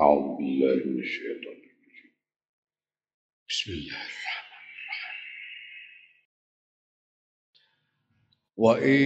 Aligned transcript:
أعوذ 0.00 0.36
بالله 0.36 0.74
من 0.86 0.98
الشيطان 0.98 1.60
الرجيم. 1.60 2.12
بسم 3.48 3.72
الله 3.72 4.00
الرحمن 4.10 4.70
الرحيم. 4.80 5.20
وإن 8.56 9.00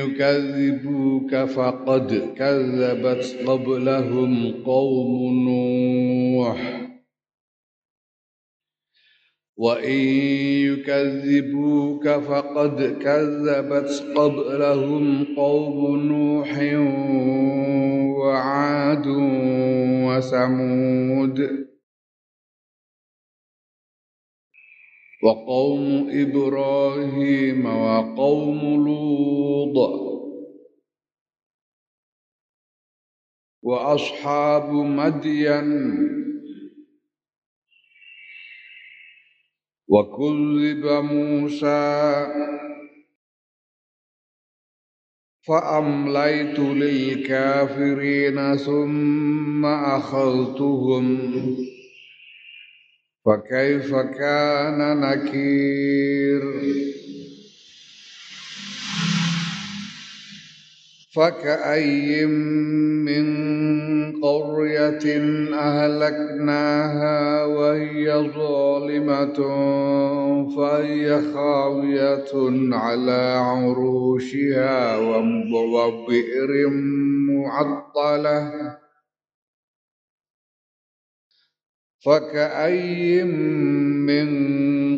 يكذبوك 0.00 1.34
فقد 1.34 2.34
كذبت 2.38 3.48
قبلهم 3.48 4.62
قوم 4.64 5.10
نوح. 5.48 6.60
وإن 9.56 10.00
يكذبوك 10.70 12.08
فقد 12.08 12.98
كذبت 13.02 14.12
قبلهم 14.16 15.34
قوم 15.36 15.96
نوح 15.96 16.50
وعاد 18.18 19.06
وثمود. 20.16 21.66
وقوم 25.22 26.10
إبراهيم 26.10 27.66
وقوم 27.66 28.86
لوط. 28.86 30.06
وأصحاب 33.62 34.72
مدين. 34.72 35.96
وكذب 39.88 40.86
موسى. 41.12 42.26
فأمليت 45.48 46.58
للكافرين 46.58 48.56
ثم 48.56 49.66
أخذتهم. 49.66 51.18
فكيف 53.26 53.94
كان 53.94 55.00
نكير؟ 55.00 56.42
فكأي 61.16 62.26
من 63.06 63.26
قرية 64.26 65.06
أهلكناها 65.54 67.44
وهي 67.44 68.30
ظالمة 68.36 69.38
فهي 70.56 71.22
خاوية 71.34 72.32
على 72.74 73.22
عروشها 73.38 74.96
وبئر 74.98 76.70
معطلة. 77.30 78.76
فكأي 82.04 83.24
من 84.08 84.65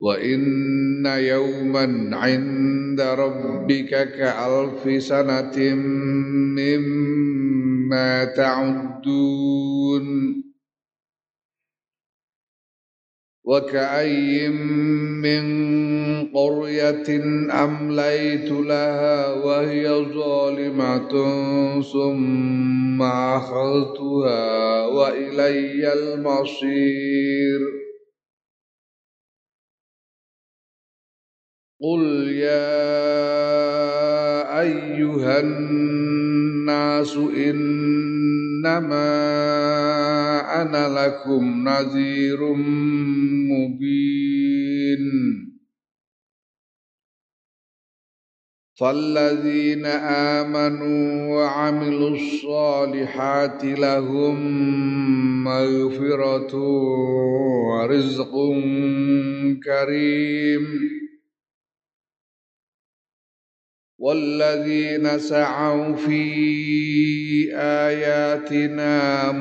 وإن 0.00 1.06
يوما 1.06 2.16
عند 2.16 3.00
ربك 3.00 3.88
كألف 3.88 5.02
سنة 5.02 5.74
مما 6.56 8.24
تعدون 8.24 10.06
وكأي 13.44 14.48
من 14.48 15.46
قرية 16.34 17.08
أمليت 17.64 18.50
لها 18.50 19.32
وهي 19.34 19.88
ظالمة 19.88 21.10
ثم 21.82 23.02
أخذتها 23.02 24.86
وإلي 24.86 25.92
المصير 25.92 27.85
قل 31.82 32.28
يا 32.28 32.86
أيها 34.60 35.40
الناس 35.40 37.16
إنما 37.16 39.02
أنا 40.62 41.06
لكم 41.06 41.68
نذير 41.68 42.54
مبين. 43.52 45.06
فالذين 48.80 49.86
آمنوا 50.36 51.34
وعملوا 51.34 52.10
الصالحات 52.10 53.64
لهم 53.64 54.36
مغفرة 55.44 56.56
ورزق 57.68 58.32
كريم. 59.64 61.05
والذين 64.06 65.18
سعوا 65.18 65.96
في 65.96 66.22
آياتنا 67.54 69.32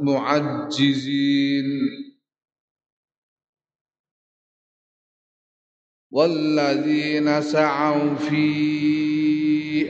معجزين. 0.00 1.64
والذين 6.10 7.42
سعوا 7.42 8.14
في 8.14 8.46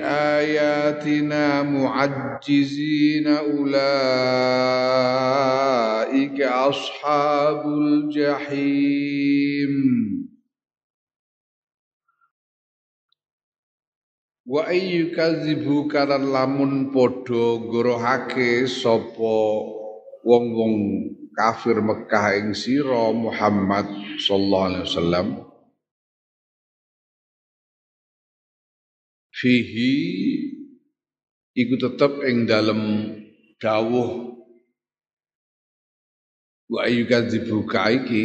آياتنا 0.05 1.63
معجزين 1.63 3.27
أولئك 3.27 3.73
أصحاب 6.43 7.69
الجحيم. 7.69 9.17
Wa 14.47 14.71
ayyu 14.71 15.10
kadzibu 15.10 15.91
karan 15.91 16.31
lamun 16.31 16.95
padha 16.95 17.59
gorohake 17.66 18.71
sapa 18.71 19.34
wong-wong 20.22 20.75
kafir 21.34 21.83
Mekah 21.83 22.39
ing 22.39 22.54
sira 22.54 23.10
Muhammad 23.10 23.91
sallallahu 24.22 24.66
alaihi 24.71 24.87
wasallam. 24.87 25.27
Fihi 29.34 29.95
iku 31.59 31.75
tetep 31.83 32.22
ing 32.31 32.47
dalem 32.47 32.83
dawuh. 33.59 34.31
Wa 36.71 36.87
ayyu 36.87 37.10
kadzibu 37.10 37.66
iki 37.66 38.25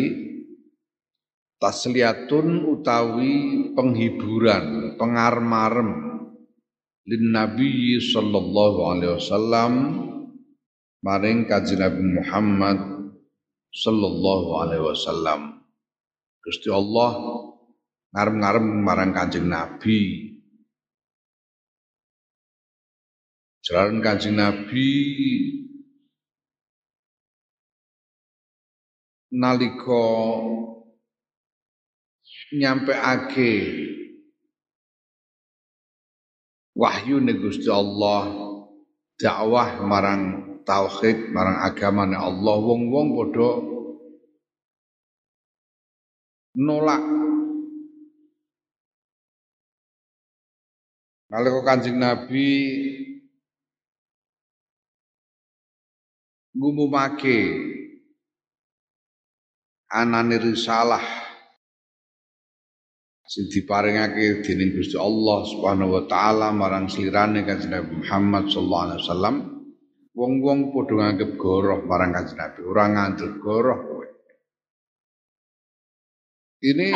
tasliyatun 1.58 2.78
utawi 2.78 3.34
penghiburan 3.74 4.94
pengarmarem 5.02 6.11
lin 7.08 7.24
Nabi 7.34 7.98
sallallahu 7.98 8.80
alaihi 8.92 9.14
wasallam 9.18 9.74
maring 11.02 11.50
kanjeng 11.50 11.82
Nabi 11.82 12.04
Muhammad 12.22 12.80
sallallahu 13.72 14.50
alaihi 14.62 14.86
wasallam 14.86 15.62
Gusti 16.42 16.74
Allah 16.74 17.22
ngarep-ngarep 18.12 18.66
marang 18.82 19.14
Kanjeng 19.14 19.46
Nabi. 19.46 20.34
Jalan 23.62 24.02
Kanjeng 24.02 24.42
Nabi 24.42 24.90
nalika 29.32 30.06
nyampeake 32.58 33.54
wahyu 36.78 37.20
ning 37.20 37.40
Gusti 37.42 37.68
Allah 37.68 38.32
dakwah 39.20 39.84
marang 39.84 40.22
tauhid 40.64 41.32
marang 41.34 41.60
agamane 41.62 42.16
Allah 42.16 42.56
wong-wong 42.58 43.08
padha 43.18 43.52
nolak. 46.58 47.04
Nalika 51.32 51.64
Kanjeng 51.64 51.96
Nabi 51.96 52.52
ngumumake 56.52 57.40
anane 59.88 60.36
risalah 60.36 61.31
sing 63.32 63.48
diparingake 63.48 64.44
dening 64.44 64.76
Gusti 64.76 65.00
Allah 65.00 65.48
Subhanahu 65.48 65.96
wa 65.96 66.04
taala 66.04 66.52
marang 66.52 66.92
slirane 66.92 67.48
Kanjeng 67.48 67.72
Nabi 67.72 68.04
Muhammad 68.04 68.52
sallallahu 68.52 68.84
alaihi 68.92 69.02
wasallam. 69.08 69.36
Wong-wong 70.12 70.76
padha 70.76 70.94
nganggep 71.00 71.40
goroh 71.40 71.80
marang 71.88 72.12
Kanjeng 72.12 72.36
Nabi 72.36 72.60
ora 72.68 72.84
ngandel 72.92 73.32
goroh 73.40 73.80
kowe. 73.88 74.08
Ini 76.60 76.88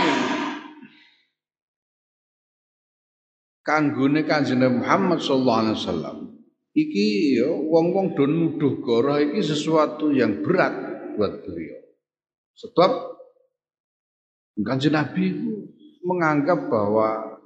kanggone 3.63 4.27
Kanjeng 4.27 4.59
Nabi 4.59 4.83
Muhammad 4.83 5.23
sallallahu 5.23 5.61
alaihi 5.63 5.77
wasallam. 5.79 6.17
Iki 6.75 7.07
ya 7.39 7.47
wong-wong 7.47 8.19
do 8.19 8.27
nuduh 8.27 8.83
goroh 8.83 9.23
iki 9.23 9.39
sesuatu 9.39 10.11
yang 10.11 10.43
berat 10.43 10.75
buat 11.15 11.47
beliau. 11.47 11.79
Sebab 12.59 12.91
Kanjeng 14.59 14.99
Nabi 14.99 15.23
itu 15.31 15.64
menganggap 16.05 16.69
bahwa 16.69 17.41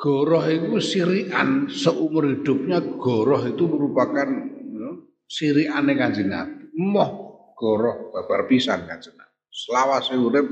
goroh 0.00 0.44
itu 0.48 0.80
sirian 0.80 1.68
seumur 1.68 2.24
hidupnya 2.24 2.80
goroh 2.96 3.44
itu 3.44 3.68
merupakan 3.68 4.28
ya, 4.56 4.90
sirian 5.28 5.84
kanjeng 5.92 6.32
Nabi. 6.32 6.72
Moh 6.80 7.10
goroh 7.52 8.08
babar 8.08 8.48
pisan 8.48 8.88
kanjeng 8.88 9.12
Nabi. 9.20 9.36
Selawase 9.52 10.16
urip 10.16 10.48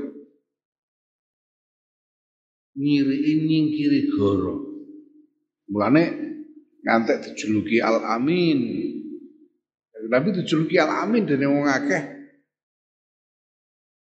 ngiri 2.77 3.17
nyingkiri 3.49 4.13
goroh. 4.13 4.69
Mulane 5.73 6.03
ngantek 6.85 7.25
dijuluki 7.25 7.81
Al 7.81 8.05
Amin. 8.05 8.59
Nabi 10.09 10.29
dijuluki 10.31 10.77
Al 10.77 11.09
Amin 11.09 11.25
dene 11.25 11.49
wong 11.49 11.65
akeh 11.65 12.18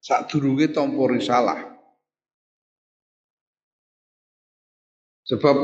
sadurunge 0.02 0.74
tampa 0.74 1.06
risalah. 1.06 1.62
Sebab 5.30 5.58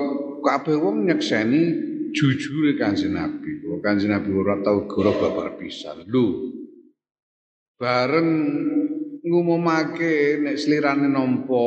kabeh 0.46 0.78
wong 0.80 1.10
nyekseni 1.10 1.62
jujure 2.14 2.78
Kanjeng 2.80 3.18
Nabi. 3.18 3.60
Bahwa 3.60 3.78
Kanjeng 3.84 4.14
Nabi 4.14 4.30
ora 4.32 4.62
tau 4.64 4.88
goro 4.88 5.12
babar 5.18 5.58
pisan. 5.60 6.08
Lho. 6.08 6.56
Bareng 7.76 8.32
ngumumake 9.28 10.40
nek 10.40 10.56
slirane 10.56 11.12
nampa 11.12 11.66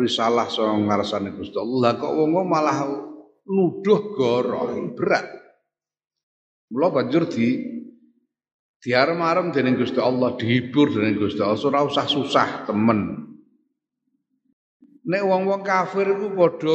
risalah 0.00 0.48
saka 0.48 0.74
ngarsane 0.74 1.36
Gusti 1.36 1.54
Allah 1.60 1.94
kok 1.94 2.14
wong 2.14 2.46
malah 2.48 2.88
nuduh 3.46 4.00
goro 4.16 4.64
berat. 4.96 5.26
Mula 6.72 6.88
banjur 6.90 7.30
di 7.30 7.75
diarem-arem 8.86 9.50
dening 9.50 9.74
Gusti 9.74 9.98
Allah, 9.98 10.38
dihibur 10.38 10.94
dening 10.94 11.18
Gusti 11.18 11.42
Allah, 11.42 11.58
ora 11.58 11.82
usah 11.82 12.06
susah 12.06 12.70
temen. 12.70 13.26
Nek 15.06 15.22
wong-wong 15.26 15.66
kafir 15.66 16.06
iku 16.06 16.34
padha 16.34 16.74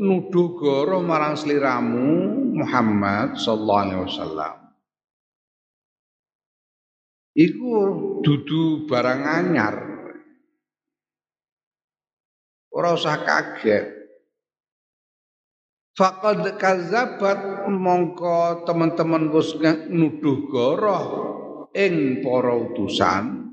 nuduh 0.00 0.56
goro 0.56 1.04
marang 1.04 1.36
sliramu 1.36 2.32
Muhammad 2.60 3.36
sallallahu 3.36 3.82
alaihi 3.84 4.00
wasallam. 4.08 4.54
Iku 7.36 7.72
dudu 8.20 8.88
barang 8.88 9.20
anyar. 9.24 9.74
Ora 12.72 12.96
usah 12.96 13.20
kaget. 13.20 13.92
Fakad 15.94 16.58
kazabat 16.58 17.70
mongko 17.70 18.66
teman-teman 18.66 19.30
wis 19.30 19.56
nuduh 19.88 20.50
goroh 20.50 21.33
ing 21.74 22.22
para 22.22 22.54
utusan 22.54 23.50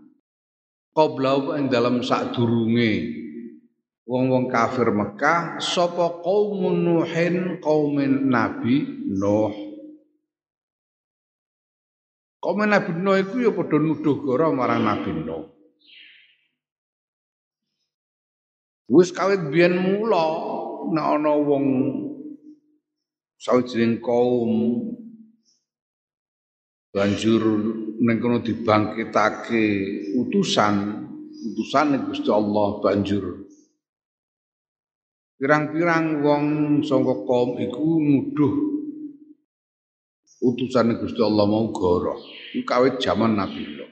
qabla 0.93 1.57
ing 1.57 1.73
dalam 1.73 2.05
sadurunge 2.05 3.21
wong-wong 4.05 4.51
kafir 4.51 4.93
Mekah 4.93 5.57
sapa 5.57 6.21
kaum 6.21 6.67
Nuhin 6.75 7.63
kaum 7.63 7.95
Nabi 8.27 9.07
Nuh. 9.07 9.55
Kaum 12.43 12.59
Nabi 12.65 12.91
Nuh 12.97 13.15
iku 13.21 13.35
ya 13.39 13.51
padha 13.55 13.77
nuduh 13.79 14.17
goroh 14.19 14.51
marang 14.51 14.83
Nabi 14.83 15.15
Nuh. 15.15 15.47
Wis 18.91 19.15
kawit 19.15 19.47
biyen 19.47 19.79
mula 19.79 20.27
nek 20.91 21.05
ana 21.15 21.31
wong 21.31 21.65
sawijining 23.39 24.03
kaum 24.03 24.51
banjur 26.91 27.43
ning 28.03 28.19
kono 28.19 28.43
dibangkitake 28.43 29.63
utusan 30.19 31.07
utusan 31.31 31.87
Gusti 32.11 32.29
Allah 32.29 32.69
banjur. 32.83 33.47
Pirang-pirang 35.41 36.21
wong 36.21 36.45
saka 36.85 37.25
kaum 37.25 37.57
iku 37.57 37.97
nuduh 37.97 38.53
utusan 40.43 40.99
Gusti 41.01 41.21
Allah 41.23 41.47
mau 41.47 41.71
goroh. 41.73 42.19
Kawit 42.61 43.01
zaman 43.01 43.39
Nabi 43.39 43.63
Nuh. 43.65 43.91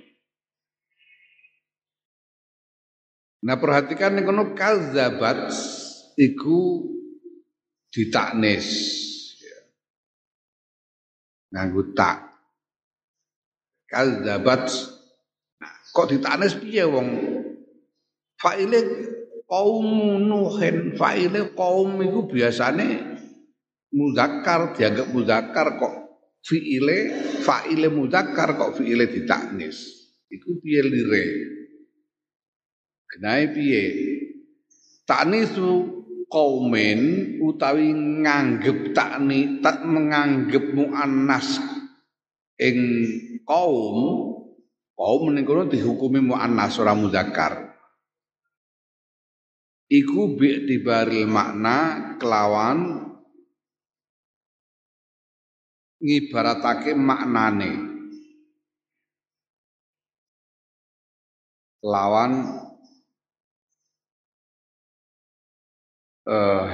Nah 3.40 3.56
perhatikan 3.56 4.19
ning 4.19 4.28
kono 4.28 4.51
kazabat 4.51 5.56
iku 6.19 6.86
ditaknis. 7.89 8.68
Nganggo 11.50 11.98
tak 11.98 12.28
kadzabat 13.89 14.69
nah, 15.60 15.75
kok 15.91 16.08
ditanes 16.13 16.53
piye 16.62 16.86
wong? 16.86 17.10
Faile 18.39 18.79
kaum 19.50 19.89
nuhin 20.24 20.96
faile 20.96 21.51
kaum 21.58 22.00
iku 22.00 22.29
biasane 22.29 23.19
muzakkar 23.91 24.77
dianggap 24.77 25.10
muzakkar 25.12 25.67
kok 25.81 25.93
fiile 26.46 26.98
faile 27.41 27.89
muzakkar 27.91 28.55
kok 28.55 28.79
fiile 28.79 29.10
ditaknis. 29.10 30.00
Iku 30.29 30.62
piye 30.62 30.81
lire? 30.86 31.24
Kenae 33.10 33.50
piye? 33.50 33.84
Taknisu 35.10 36.00
kaumin 36.29 37.01
utawi 37.41 37.89
nganggep 38.22 38.93
takni 38.93 39.58
tak 39.65 39.81
menganggep 39.81 40.77
muannas 40.77 41.58
ing 42.60 42.78
kaum 43.48 43.98
kaum 45.00 45.24
ning 45.32 45.48
kono 45.48 45.72
dihukumi 45.72 46.20
muannas 46.20 46.75
ora 46.75 46.92
muzakkar. 46.92 47.72
Iku 49.89 50.38
bi 50.38 50.70
dibaril 50.70 51.25
makna 51.25 51.78
kelawan 52.22 53.10
ngibaratake 55.98 56.94
maknane. 56.94 57.72
Kelawan 61.80 62.32
uh, 66.28 66.66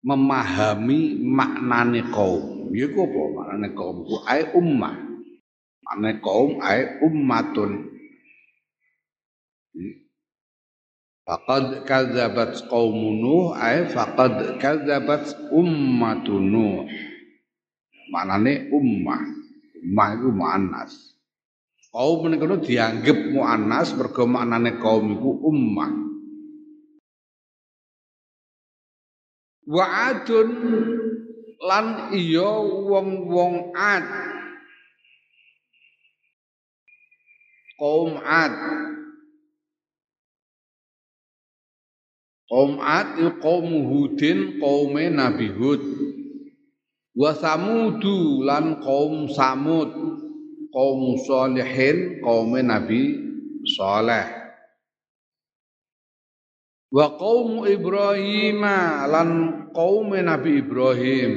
memahami 0.00 1.20
maknane 1.20 2.08
kaum. 2.12 2.72
Ya 2.72 2.88
apa 2.88 3.22
maknane 3.36 3.68
kaum? 3.76 3.96
Ku 4.08 4.16
ai 4.24 4.48
ummah. 4.56 4.96
Maknane 5.84 6.12
kaum 6.24 6.50
ai 6.64 7.00
ummatun. 7.04 7.90
Faqad 11.24 11.86
kadzabat 11.86 12.66
qaum 12.66 12.96
Nuh 13.22 13.54
ai 13.54 13.86
faqad 13.86 14.58
kadzabat 14.58 15.52
ummatun 15.52 16.44
Nuh. 16.48 16.88
Maknane 18.10 18.72
ummah. 18.72 19.22
Ummah 19.80 20.08
itu 20.16 20.28
muannas. 20.28 20.92
Kaum 21.90 22.22
menika 22.22 22.46
dianggep 22.46 23.34
muannas 23.34 23.90
mergo 23.98 24.22
maknane 24.22 24.78
kaum 24.78 25.18
iku 25.18 25.30
ummah. 25.50 26.09
Wa 29.70 30.10
adun 30.10 30.50
lan 31.62 32.10
iya 32.10 32.58
wong-wong 32.90 33.70
ad. 33.70 34.06
Kaum 37.78 38.18
ad. 38.18 38.54
Kaum 42.50 42.82
ad 42.82 43.14
kaum 43.38 43.70
hudin 43.86 44.58
kaume 44.58 45.06
nabi 45.06 45.54
hud. 45.54 45.82
Wa 47.14 47.30
samudu 47.38 48.42
lan 48.42 48.82
kaum 48.82 49.30
samud. 49.30 49.94
Kaum 50.74 51.14
salihin 51.22 52.18
kaume 52.26 52.66
nabi 52.66 53.22
saleh 53.78 54.39
wa 56.90 57.06
kaum 57.14 57.64
Ibrahim 57.66 58.62
lan 59.10 59.30
kaum 59.70 60.10
Nabi 60.14 60.50
Ibrahim 60.58 61.32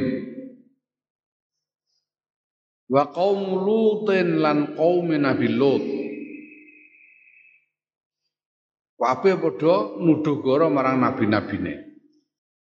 wa 2.89 3.03
kaum 3.13 3.61
Lutin 3.61 4.41
lan 4.41 4.73
kaum 4.73 5.09
Nabi 5.13 5.47
Lut 5.49 6.03
Kabeh 9.03 9.35
padha 9.35 9.99
nuduh 9.99 10.39
goro 10.39 10.71
marang 10.71 11.03
nabi-nabine. 11.03 11.75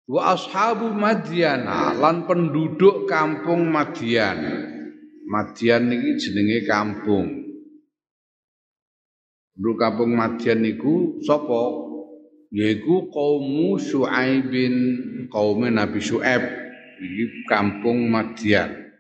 Wa 0.07 0.39
ashabu 0.39 0.95
Madian 0.95 1.67
lan 1.99 2.23
penduduk 2.23 3.11
kampung 3.11 3.67
Madian. 3.67 4.39
Madian 5.27 5.91
niki 5.91 6.23
jenenge 6.23 6.71
kampung. 6.71 7.35
Penduduk 9.59 9.77
kampung 9.83 10.15
Madian 10.15 10.63
niku 10.63 11.19
sapa? 11.27 11.80
Yaiku 12.50 13.11
kaum 13.14 13.78
Syuaibin 13.78 14.76
kaum 15.30 15.62
Nabi 15.66 15.99
Syuaib 16.02 16.42
iki 16.99 17.47
kampung 17.47 18.11
Madian 18.11 18.90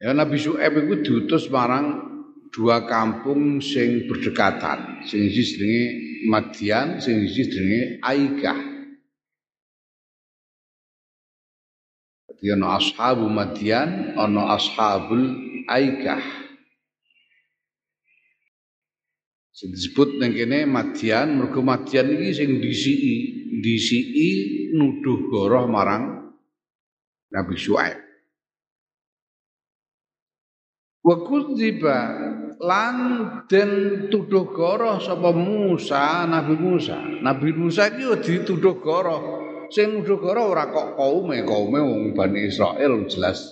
Ya 0.00 0.16
Nabi 0.16 0.40
Syuaib 0.40 0.80
itu 0.80 0.94
diutus 1.04 1.52
marang 1.52 2.08
dua 2.52 2.88
kampung 2.88 3.60
sing 3.60 4.08
berdekatan 4.08 5.04
sing 5.04 5.28
siji 5.28 5.42
jenenge 5.56 5.84
Madian 6.28 7.00
sing 7.00 7.24
siji 7.24 7.42
jenenge 7.52 7.82
Aikah 8.04 8.70
Jadi 12.40 12.56
ana 12.56 12.80
ashabu 12.80 13.28
Madian, 13.28 14.16
ana 14.16 14.56
ashabul 14.56 15.28
Aikah. 15.68 16.39
Sing 19.60 19.76
disebut 19.76 20.16
ning 20.16 20.32
kene 20.32 20.64
Madian, 20.64 21.36
mergo 21.36 21.60
Madian 21.60 22.08
iki 22.16 22.32
sing 22.32 22.50
disiki, 22.64 23.16
disiki 23.60 24.30
nuduh 24.72 25.28
goroh 25.28 25.68
marang 25.68 26.32
Nabi 27.28 27.60
Syuaib. 27.60 28.00
Wa 31.04 31.16
kudziba 31.28 31.98
lan 32.56 32.96
den 33.52 33.72
tuduh 34.08 34.48
goroh 34.48 34.96
sapa 34.96 35.28
Musa, 35.36 36.24
Nabi 36.24 36.56
Musa. 36.56 36.96
Nabi 37.20 37.52
Musa 37.52 37.92
iki 37.92 38.16
dituduh 38.16 38.80
goroh. 38.80 39.44
Sing 39.68 39.92
nuduh 39.92 40.16
goroh 40.24 40.56
ora 40.56 40.72
kok 40.72 40.96
kaume, 40.96 41.44
kaume 41.44 41.84
wong 41.84 42.16
Bani 42.16 42.48
Israel 42.48 43.04
jelas 43.12 43.44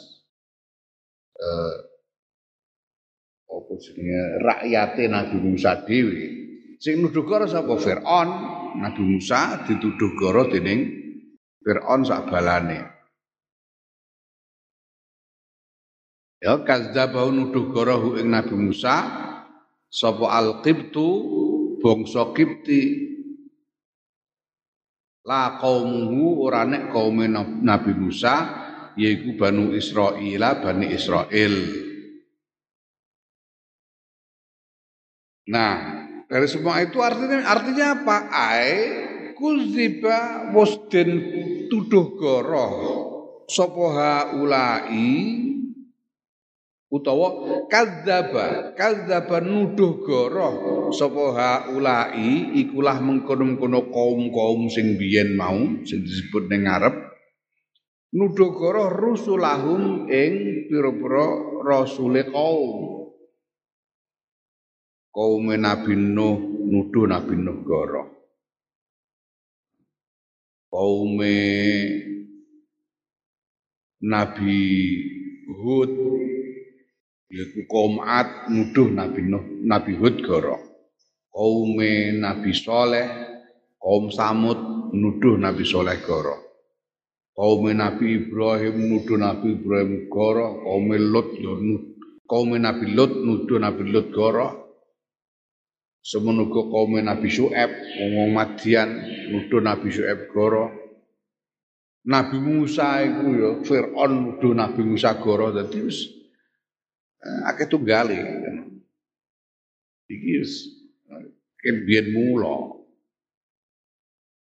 eh, 1.36 1.87
rakyate 4.42 5.06
Nabi 5.06 5.36
Musa 5.38 5.82
dhewe. 5.86 6.24
Sing 6.78 7.02
nuduh 7.02 7.26
karo 7.26 7.46
sapa 7.50 7.74
Firaun, 7.78 8.28
Nabi 8.78 9.02
Musa 9.02 9.66
dituduh 9.66 10.14
karo 10.14 10.46
dening 10.46 10.86
Firaun 11.62 12.06
sak 12.06 12.30
balane. 12.30 12.86
Ya 16.38 16.54
kadzdzabau 16.62 17.34
nuduh 17.34 17.74
karo 17.74 18.14
ing 18.14 18.30
Nabi 18.30 18.54
Musa 18.54 18.94
sapa 19.90 20.26
al-Qibtu 20.38 21.08
bangsa 21.82 22.30
Qibti 22.30 22.82
la 25.26 25.58
kaumuhu 25.58 26.46
ora 26.46 26.62
nek 26.62 26.94
kaume 26.94 27.26
Nabi 27.34 27.92
Musa 27.94 28.34
yaiku 28.94 29.34
Banu 29.34 29.74
Israil, 29.74 30.42
Bani 30.62 30.86
Israel. 30.94 31.87
Nah, 35.48 35.76
dari 36.28 36.44
semua 36.44 36.84
itu 36.84 37.00
artinya 37.00 37.40
artinya 37.40 37.86
apa? 37.96 38.16
Ai 38.28 38.72
kuziba 39.32 40.52
wasden 40.52 41.08
tuduh 41.72 42.12
goroh 42.20 42.72
sapa 43.48 44.36
ulai 44.36 45.08
utawa 46.92 47.64
kadzaba 47.72 48.76
kadzaba 48.76 49.40
nuduh 49.40 50.04
goroh 50.04 50.92
sapa 50.92 51.72
ulai 51.72 52.52
ikulah 52.60 53.00
mengkono-kono 53.00 53.88
kaum-kaum 53.88 54.68
sing 54.68 55.00
biyen 55.00 55.32
mau 55.32 55.56
sing 55.88 56.04
disebut 56.04 56.52
ning 56.52 56.68
ngarep. 56.68 56.92
Nuduh 58.12 58.52
goroh 58.52 58.92
rusulahum 58.92 60.12
ing 60.12 60.64
pira-pira 60.68 61.28
rasule 61.64 62.28
kaum 62.28 62.97
kaum 65.14 65.48
Nabi 65.56 65.94
Nuh 65.96 66.36
nuduh 66.68 67.06
Nabi 67.08 67.34
Nuh 67.36 67.58
goro. 67.64 68.02
Kaum 70.68 71.18
Nabi 74.04 74.58
Hud 75.48 75.92
yaitu 77.28 77.60
kaum 77.68 78.00
Ad 78.04 78.52
nuduh 78.52 78.88
Nabi 78.92 79.20
Nuh 79.24 79.44
Nabi 79.64 79.92
Hud 79.96 80.22
goro. 80.22 80.56
Kaum 81.32 81.76
Nabi 82.20 82.50
Soleh 82.54 83.08
kaum 83.80 84.10
Samud 84.12 84.92
nuduh 84.92 85.38
Nabi 85.40 85.64
Soleh 85.64 85.98
goro. 86.04 86.36
Kaum 87.38 87.70
Nabi 87.70 88.18
Ibrahim 88.26 88.76
nuduh 88.90 89.14
Nabi 89.14 89.54
Ibrahim 89.54 90.10
goro, 90.10 90.58
kaum 90.66 90.90
Lut 90.90 91.38
yo 91.38 91.54
kaum 92.26 92.50
Nabi 92.58 92.86
Lut 92.92 93.14
nuduh 93.14 93.58
Nabi 93.62 93.82
Lut 93.88 94.10
goro. 94.10 94.67
Semenuga 96.08 96.64
kaum 96.72 96.96
Nabi 97.04 97.28
Syuaib, 97.28 97.68
wong 98.00 98.32
Madian 98.32 98.96
nuduh 99.28 99.60
Nabi 99.60 99.92
Syuaib 99.92 100.32
goro. 100.32 100.72
Nabi 102.08 102.40
Musa 102.40 103.04
iku 103.04 103.24
ya 103.36 103.50
Firaun 103.60 104.12
nuduh 104.24 104.56
Nabi 104.56 104.88
Musa 104.88 105.20
goro 105.20 105.52
dadi 105.52 105.84
wis 105.84 106.08
eh, 107.20 107.40
akeh 107.52 107.68
tunggale. 107.68 108.16
Iki 110.08 110.30
wis 110.40 110.52
kebiyen 111.60 112.16
mula. 112.16 112.80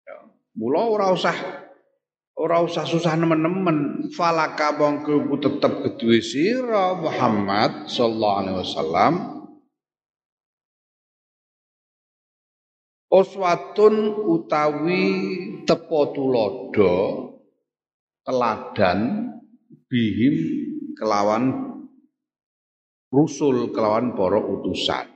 Ya, 0.03 0.19
mula 0.59 0.83
ora 0.83 1.15
usah 1.15 1.63
ora 2.43 2.59
usah 2.59 2.83
susah 2.91 3.15
nemen-nemen 3.15 4.11
falaka 4.11 4.75
mongko 4.75 5.31
tetep 5.39 5.73
kedue 5.87 6.19
sira 6.19 6.99
Muhammad 6.99 7.87
sallallahu 7.87 8.39
alaihi 8.43 8.59
wasallam 8.59 9.42
Oswatun 13.13 14.25
utawi 14.25 15.05
tepo 15.69 16.17
tulodo 16.17 16.97
teladan 18.25 19.29
bihim 19.85 20.35
kelawan 20.97 21.77
rusul 23.13 23.69
kelawan 23.77 24.17
para 24.17 24.41
utusan. 24.41 25.13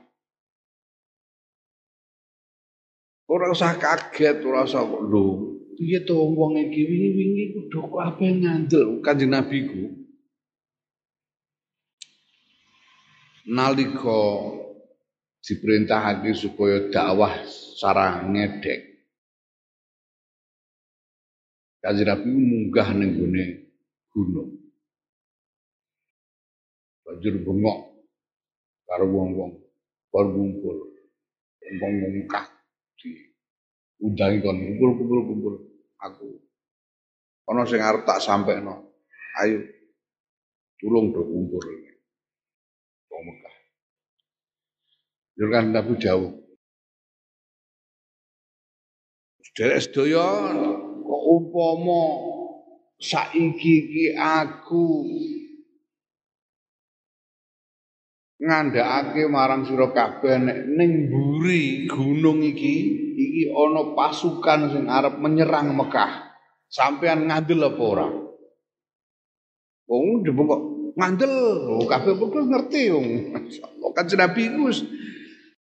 Ora 3.25 3.49
usah 3.49 3.81
kaget, 3.81 4.45
ora 4.45 4.61
usah 4.61 4.85
kok 4.85 5.03
lho. 5.09 5.57
Piye 5.73 6.05
to 6.05 6.15
wong 6.15 6.53
iki 6.53 6.85
wingi-wingi 6.85 7.45
kudu 7.57 7.97
apa 7.97 8.23
ngandel 8.23 9.01
Kanjeng 9.01 9.33
Nabi 9.33 9.57
ku. 9.65 9.83
Nalika 13.49 14.21
diperintahake 15.47 16.35
supaya 16.35 16.91
dakwah 16.91 17.31
secara 17.47 18.27
ngedek. 18.27 18.99
Kanjeng 21.79 22.03
Nabi 22.03 22.29
munggah 22.35 22.89
ning 22.91 23.15
gone 23.15 23.45
gunung. 24.11 24.51
Banjur 27.07 27.35
bengok 27.47 27.79
karo 28.83 29.05
wong-wong 29.07 29.51
kumpul. 30.11 30.77
Wong-wong 31.63 32.27
kah 32.27 32.43
di 32.99 33.15
undangi 34.03 34.43
kon 34.43 34.59
kumpul 34.59 34.89
kumpul 34.99 35.19
kumpul 35.31 35.55
aku. 36.03 36.27
Ana 37.47 37.63
sing 37.63 37.79
arep 37.79 38.03
tak 38.03 38.19
sampekno. 38.19 38.91
Ayo 39.39 39.63
tulung 40.75 41.15
do 41.15 41.23
kumpul. 41.23 41.63
wong 43.07 43.21
Mekah. 43.31 43.56
Jurkan 45.37 45.69
Nabi 45.69 46.01
jauh. 46.01 46.33
Derek 49.57 49.89
sedaya 49.89 50.53
kok 51.01 51.23
umpama 51.33 52.01
saiki 53.01 53.73
iki 53.89 54.05
aku 54.13 55.01
ngandhakake 58.37 59.25
marang 59.25 59.65
sira 59.65 59.89
kabeh 59.97 60.37
nek 60.37 60.59
ning 60.77 61.09
mburi 61.09 61.89
gunung 61.89 62.45
iki 62.45 62.75
iki 63.17 63.49
ana 63.49 63.97
pasukan 63.97 64.77
sing 64.77 64.85
arep 64.85 65.17
menyerang 65.17 65.73
Mekah. 65.73 66.37
Sampean 66.69 67.25
ngandel 67.25 67.65
apa 67.65 67.81
ora? 67.81 68.07
Wong 69.89 70.21
oh, 70.21 70.45
kok 70.45 70.61
ngandel, 71.01 71.33
kabeh 71.89 72.13
padha 72.13 72.39
ngerti 72.45 72.81
wong. 72.93 73.07
Masyaallah 73.33 73.89
kan 73.97 74.05
Nabi 74.05 74.41
wis 74.69 74.85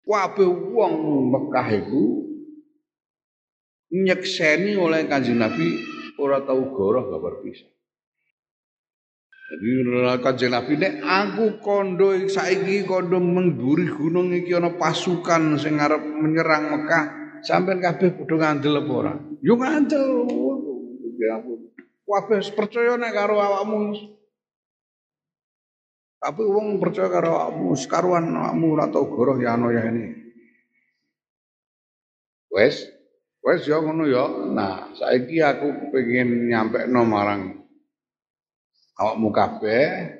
kabeh 0.02 0.48
wong 0.48 0.94
Mekah 1.30 1.68
iku 1.82 2.04
nyekseni 3.92 4.74
oleh 4.74 5.06
Kanjeng 5.06 5.38
Nabi 5.38 5.78
ora 6.18 6.42
tau 6.42 6.70
goroh 6.72 7.08
gak 7.12 7.42
pisah. 7.44 7.72
Jadi 9.52 9.68
kanjeng 10.24 10.48
Nabi 10.48 10.80
nek 10.80 10.94
aku 11.04 11.60
kondo 11.60 12.16
saiki 12.24 12.88
kondo 12.88 13.20
mengguri 13.20 13.84
gunung 13.84 14.32
iki 14.32 14.56
ana 14.56 14.72
pasukan 14.80 15.60
sing 15.60 15.76
arep 15.76 16.00
menyerang 16.00 16.72
Mekah, 16.72 17.04
sampean 17.44 17.84
kabeh 17.84 18.16
padha 18.16 18.36
ngandel 18.40 18.80
apa 18.80 18.92
ora? 18.96 19.12
Yo 19.44 19.60
ngandel. 19.60 20.08
Ya. 21.20 21.36
Kabeh 22.08 22.40
percaya 22.56 22.96
nek 22.96 23.12
karo 23.12 23.36
awakmu. 23.36 23.92
Tapi 26.22 26.42
wong 26.46 26.78
percaya 26.78 27.10
karo 27.10 27.34
awakmu, 27.34 27.74
sekaruan 27.74 28.30
awakmu 28.30 28.78
ora 28.78 28.86
tau 28.86 29.10
goroh 29.10 29.42
ya 29.42 29.58
ana 29.58 29.74
ya 29.74 29.90
ini. 29.90 30.06
Wes, 32.54 32.86
wes 33.42 33.66
ya 33.66 33.82
ngono 33.82 34.06
ya. 34.06 34.30
Nah, 34.54 34.94
saiki 34.94 35.42
aku 35.42 35.90
pengen 35.90 36.46
nyampe 36.46 36.86
no 36.86 37.02
marang 37.02 37.66
awakmu 39.02 39.34
kabeh 39.34 40.14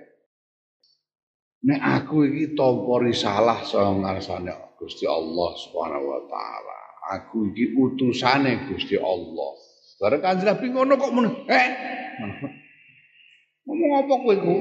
nek 1.63 1.81
aku 2.03 2.27
iki 2.27 2.59
tampa 2.59 2.99
risalah 2.99 3.63
saka 3.63 3.95
ngarsane 3.95 4.51
Gusti 4.75 5.07
Allah 5.07 5.55
Subhanahu 5.55 6.03
wa 6.11 6.21
taala. 6.27 6.79
Aku 7.15 7.47
iki 7.55 7.79
utusane 7.79 8.67
Gusti 8.67 8.99
Allah. 8.99 9.51
Bareng 10.03 10.19
Kanjeng 10.19 10.51
Nabi 10.51 10.67
ngono 10.67 10.99
kok 10.99 11.15
men 11.15 11.31
eh 11.47 11.67
ngomong 13.63 14.03
apa 14.03 14.15
kowe 14.19 14.35
ku? 14.35 14.55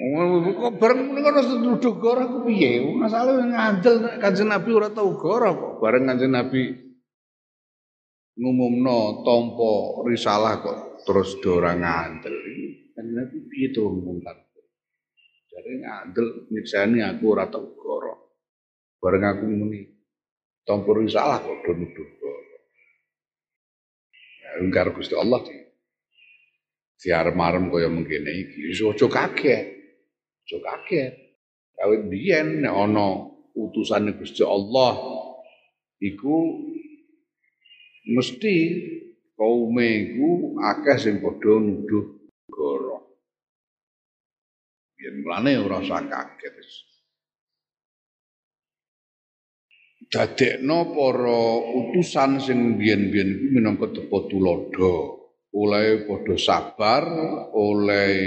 Kok 0.00 0.80
bareng 0.80 1.12
ngono 1.12 1.40
nuduh 1.60 2.00
goro 2.00 2.24
ku 2.24 2.38
piye? 2.48 2.80
Masalah 2.80 3.36
ngandel 3.44 4.16
Kanjeng 4.16 4.48
Nabi 4.48 4.72
ora 4.72 4.88
tau 4.88 5.12
goro 5.12 5.50
kok. 5.52 5.72
Bareng 5.84 6.08
Kanjeng 6.08 6.32
Nabi 6.32 6.72
ngumumno 8.40 9.20
tampa 9.20 10.00
risalah 10.08 10.64
kok 10.64 11.04
terus 11.04 11.36
ora 11.44 11.76
ngandel. 11.76 12.32
Kanjeng 12.96 13.12
Nabi 13.12 13.36
piye 13.44 13.68
to 13.76 13.92
mungkar. 13.92 14.40
Jadi 15.52 15.84
ngandel 15.84 16.48
nyiksani 16.48 17.04
aku 17.04 17.36
ora 17.36 17.44
tau 17.52 17.68
goro. 17.76 18.40
Bareng 19.04 19.20
aku 19.20 19.44
muni 19.52 19.84
tampa 20.64 20.96
salah 21.12 21.44
kok 21.44 21.60
do 21.60 21.76
nuduh 21.76 22.08
goro. 22.16 22.40
Ya 24.64 24.82
Gusti 24.88 25.12
Allah 25.12 25.44
di 25.44 25.60
siar-marem 26.96 27.68
kaya 27.68 27.92
mengkene 27.92 28.32
iki. 28.32 28.72
Wis 28.72 28.80
aja 28.80 29.04
kaget. 29.04 29.79
Aja 30.50 30.58
kaget. 30.66 31.14
Kawit 31.78 32.10
biyen 32.10 32.66
nek 32.66 32.74
ana 32.74 33.22
utusane 33.54 34.18
Gusti 34.18 34.42
Allah 34.42 34.98
iku 36.02 36.58
mesti 38.10 38.54
kaume 39.38 39.86
iku 39.86 40.58
akeh 40.58 40.98
sing 40.98 41.14
padha 41.22 41.54
nuduh 41.54 42.06
negara. 42.50 42.98
Yen 44.98 45.14
mlane 45.22 45.52
ora 45.62 45.78
usah 45.78 46.02
kaget. 46.02 46.54
Dadekno 50.10 50.90
para 50.90 51.42
utusan 51.78 52.42
sing 52.42 52.74
biyen-biyen 52.74 53.38
iku 53.38 53.46
minangka 53.54 53.94
tepo 53.94 54.26
tulodo, 54.26 54.94
oleh 55.54 56.02
padha 56.02 56.34
sabar, 56.34 57.06
oleh 57.54 58.18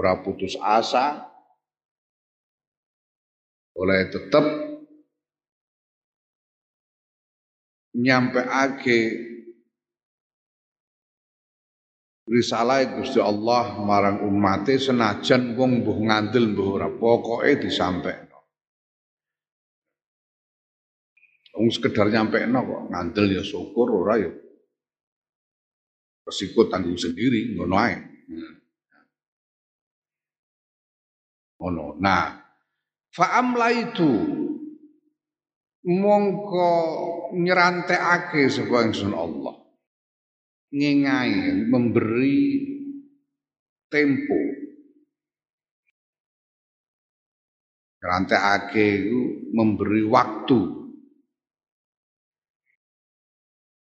ora 0.00 0.24
putus 0.24 0.56
asa, 0.56 1.28
oleh 3.76 4.08
tetep 4.08 4.44
nyampeake 8.00 9.28
risalah 12.30 12.86
Gusti 12.96 13.20
Allah 13.20 13.76
marang 13.82 14.24
umate 14.24 14.80
senajan 14.80 15.52
wong 15.52 15.84
mbuh 15.84 15.98
ngandel 16.08 16.56
mbuh 16.56 16.80
ora 16.80 16.88
pokoke 16.88 17.60
disampaikan. 17.60 18.30
Wong 21.60 21.68
sekedar 21.68 22.08
nyampekno 22.08 22.62
kok 22.62 22.82
ngandel 22.88 23.26
ya 23.36 23.42
syukur 23.44 23.90
ora 24.00 24.16
ya 24.16 24.30
resiko 26.24 26.70
tanggung 26.70 26.96
sendiri 26.96 27.58
ngono 27.58 27.74
ae. 27.74 27.96
Ngono. 31.60 32.00
Nah, 32.00 32.40
fa'amla 33.12 33.68
itu 33.76 34.12
mongko 35.84 36.72
nyerantekake 37.36 38.48
sapa 38.48 38.88
ingsun 38.88 39.12
Allah 39.12 39.60
ngengai, 40.70 41.66
memberi 41.66 42.42
tempo. 43.90 44.38
Rantekake 48.00 48.86
itu 49.04 49.20
memberi 49.52 50.08
waktu. 50.08 50.60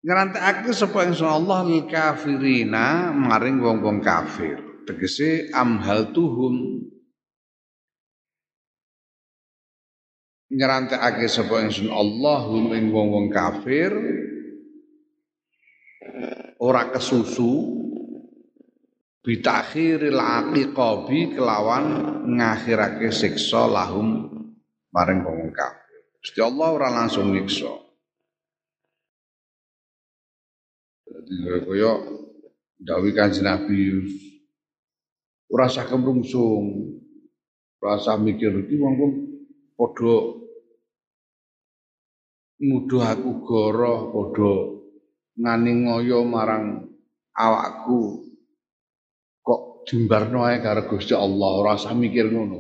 Ngerantekake 0.06 0.70
sapa 0.70 1.10
ingsun 1.10 1.26
Allah 1.26 1.66
lil 1.66 1.90
kafirina 1.90 3.10
maring 3.10 3.58
wong-wong 3.58 4.06
kafir. 4.06 4.62
Tegese 4.86 5.50
amhal 5.50 6.14
tuhum 6.14 6.85
nyerantekake 10.54 11.26
sapa 11.26 11.66
ingsun 11.66 11.90
Allah 11.90 12.46
ing 12.78 12.94
wong-wong 12.94 13.34
kafir 13.34 13.90
ora 16.62 16.94
kesusu 16.94 17.82
bitakhiril 19.26 20.22
aqiqabi 20.22 21.34
kelawan 21.34 21.86
ngakhirake 22.30 23.10
siksa 23.10 23.66
lahum 23.66 24.30
maring 24.94 25.26
wong 25.26 25.50
kafir. 25.50 26.00
Gusti 26.22 26.40
Allah 26.46 26.68
ora 26.74 26.90
langsung 26.94 27.34
nyiksa. 27.34 27.74
Jadi 31.26 31.66
kaya 31.66 31.92
dawuh 32.86 33.10
Kanjeng 33.18 33.50
Nabi 33.50 33.98
ora 35.50 35.66
usah 35.66 35.90
kemrungsung, 35.90 36.94
ora 37.82 37.98
usah 37.98 38.22
mikir 38.22 38.54
iki 38.62 38.78
wong-wong 38.78 39.35
padha 39.76 40.16
nuduh 42.64 43.04
aku 43.04 43.32
goroh 43.44 44.00
padha 44.16 44.54
ngani 45.36 45.72
ngoyo 45.84 46.24
marang 46.24 46.88
awakku 47.36 48.24
kok 49.44 49.84
dimbarno 49.84 50.48
ae 50.48 50.64
karo 50.64 50.88
Gusti 50.88 51.12
Allah 51.12 51.50
ora 51.60 51.76
usah 51.76 51.94
mikir 51.94 52.32
ngono. 52.32 52.60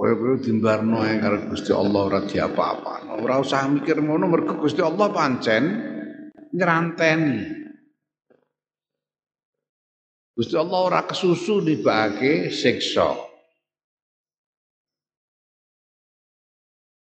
Kowe 0.00 0.36
dimbarno 0.40 1.04
ae 1.04 1.16
karo 1.20 1.48
Gusti 1.48 1.72
Allah 1.72 2.00
ora 2.04 2.20
diapa-apa. 2.24 3.20
Ora 3.20 3.40
usah 3.40 3.64
mikir 3.72 4.00
ngono 4.04 4.28
mergo 4.28 4.60
Gusti 4.60 4.84
Allah 4.84 5.08
pancen 5.08 5.64
nyeranteni. 6.52 7.58
Gusti 10.36 10.56
Allah 10.56 10.80
ora 10.84 11.00
kesusu 11.08 11.64
nibake 11.64 12.52
siksa. 12.52 13.29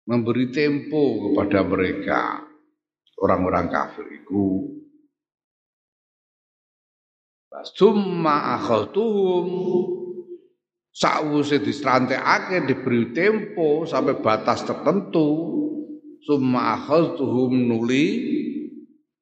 Memberi 0.03 0.51
tempo 0.51 1.31
kepada 1.31 1.63
mereka. 1.63 2.43
Orang-orang 3.23 3.71
kafir 3.71 4.07
itu 4.19 4.73
Summa 7.61 8.59
akhatuhum 8.59 9.47
sakwuse 10.91 11.61
distrantekake 11.61 12.65
diberi 12.65 13.13
tempo 13.13 13.85
sampai 13.85 14.19
batas 14.19 14.65
tertentu. 14.65 15.61
Summa 16.25 16.81
akhatuhum 16.81 17.71
nuli 17.71 18.07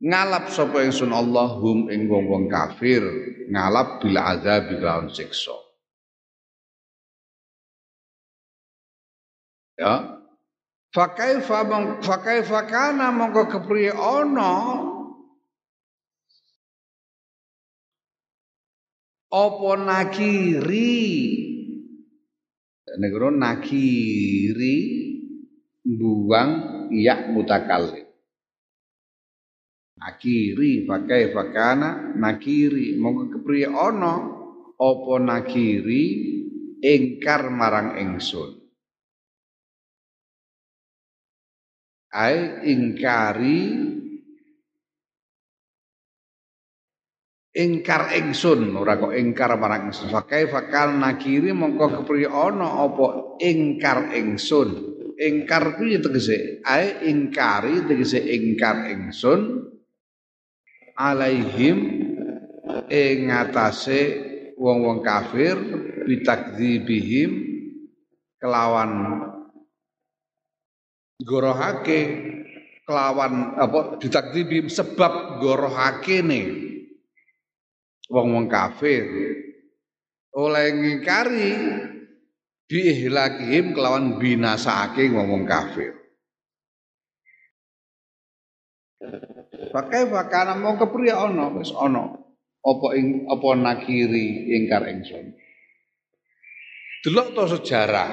ngalap 0.01 0.49
sapa 0.49 0.87
ingsun 0.87 1.12
Allah 1.12 1.59
hum 1.59 1.90
ing 1.90 2.07
wong-wong 2.07 2.47
kafir. 2.49 3.03
Ngalap 3.51 3.99
bila 4.01 4.38
azab 4.38 4.71
kelawan 4.71 5.11
siksa. 5.11 5.59
Ya 9.81 10.19
fakaifa 10.90 11.59
fakaifa 12.03 12.61
kana 12.66 13.14
mongko 13.14 13.46
kepriye 13.46 13.94
ana 13.94 14.53
apa 19.31 19.70
nakiri? 19.79 20.98
Negara 22.98 23.31
nakiri 23.31 24.76
buang 25.87 26.50
iya 26.90 27.31
mutakallim 27.31 28.11
nakiri 30.00 30.88
pakai 30.88 31.31
fakana 31.31 32.18
nakiri 32.18 32.98
monggo 32.98 33.31
kepriye 33.31 33.70
ana 33.70 34.14
apa 34.74 35.14
nakiri? 35.22 36.05
Ingkar 36.81 37.53
marang 37.53 38.00
ingsun 38.00 38.60
ai 42.11 42.66
ingkari 42.66 43.61
ingkar 47.55 48.14
ingsun. 48.14 48.75
Ora 48.75 48.99
kok 48.99 49.14
ingkar 49.14 49.55
marang 49.59 49.90
ingsun. 49.90 50.11
Fakai 50.11 50.46
fakal 50.46 50.99
nakiri 50.99 51.51
mongko 51.51 52.03
kepriye 52.03 52.31
ana 52.31 52.87
apa 52.87 53.38
ingkar 53.42 54.14
ingsun. 54.14 54.90
Ingkar 55.20 55.77
kuwi 55.77 56.01
tegese 56.01 56.64
ai 56.64 57.11
ingkari 57.11 57.85
tegese 57.85 58.25
ingkar 58.25 58.88
ingsun 58.88 59.68
alaihim 60.96 61.79
ing 62.88 63.16
ngatasé 63.29 64.01
wong-wong 64.57 65.05
kafir 65.05 65.57
bitakdzibihim 66.09 67.31
kelawan 68.40 68.92
gorohake 71.24 72.00
kelawan 72.88 73.54
apa 73.54 74.00
ditakdibim 74.00 74.66
sebab 74.66 75.38
gorohake 75.38 76.24
nih 76.24 76.48
wong-wong 78.11 78.50
kafir. 78.50 79.06
Oleh 80.35 80.66
ngingkari 80.74 81.54
biihlakihim 82.70 83.74
kelawan 83.74 84.18
binasake 84.18 85.11
wong-wong 85.11 85.46
kafir. 85.46 85.94
Pakai 89.70 90.11
fakana 90.11 90.59
mau 90.59 90.74
kepriye 90.74 91.14
ana 91.14 91.46
wis 91.54 91.70
ana 91.74 92.11
apa 92.61 92.87
ing 92.98 93.30
apa 93.30 93.48
nakiri 93.54 94.50
ingkar 94.59 94.83
ingsun. 94.90 95.30
Delok 97.00 97.33
to 97.33 97.44
sejarah. 97.56 98.11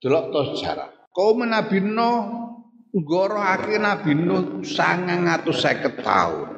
Delok 0.00 0.32
to 0.32 0.40
sejarah 0.56 0.99
kaum 1.14 1.46
Nabi 1.46 1.78
Nuh 1.82 2.20
nggorohake 2.90 3.78
Nabi 3.78 4.12
Nuh 4.14 4.62
950 4.62 6.02
tahun. 6.02 6.48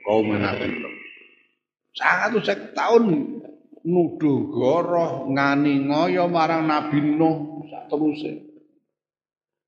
Kaum 0.00 0.28
Nabi 0.36 0.66
Nuh 0.68 0.94
950 1.96 2.78
tahun 2.78 3.02
nuduh 3.80 4.40
goroh 4.52 5.28
ngani 5.32 5.88
ngoyo 5.88 6.28
marang 6.28 6.68
Nabi 6.68 7.00
Nuh 7.00 7.68
sak 7.68 7.88
teruse. 7.88 8.32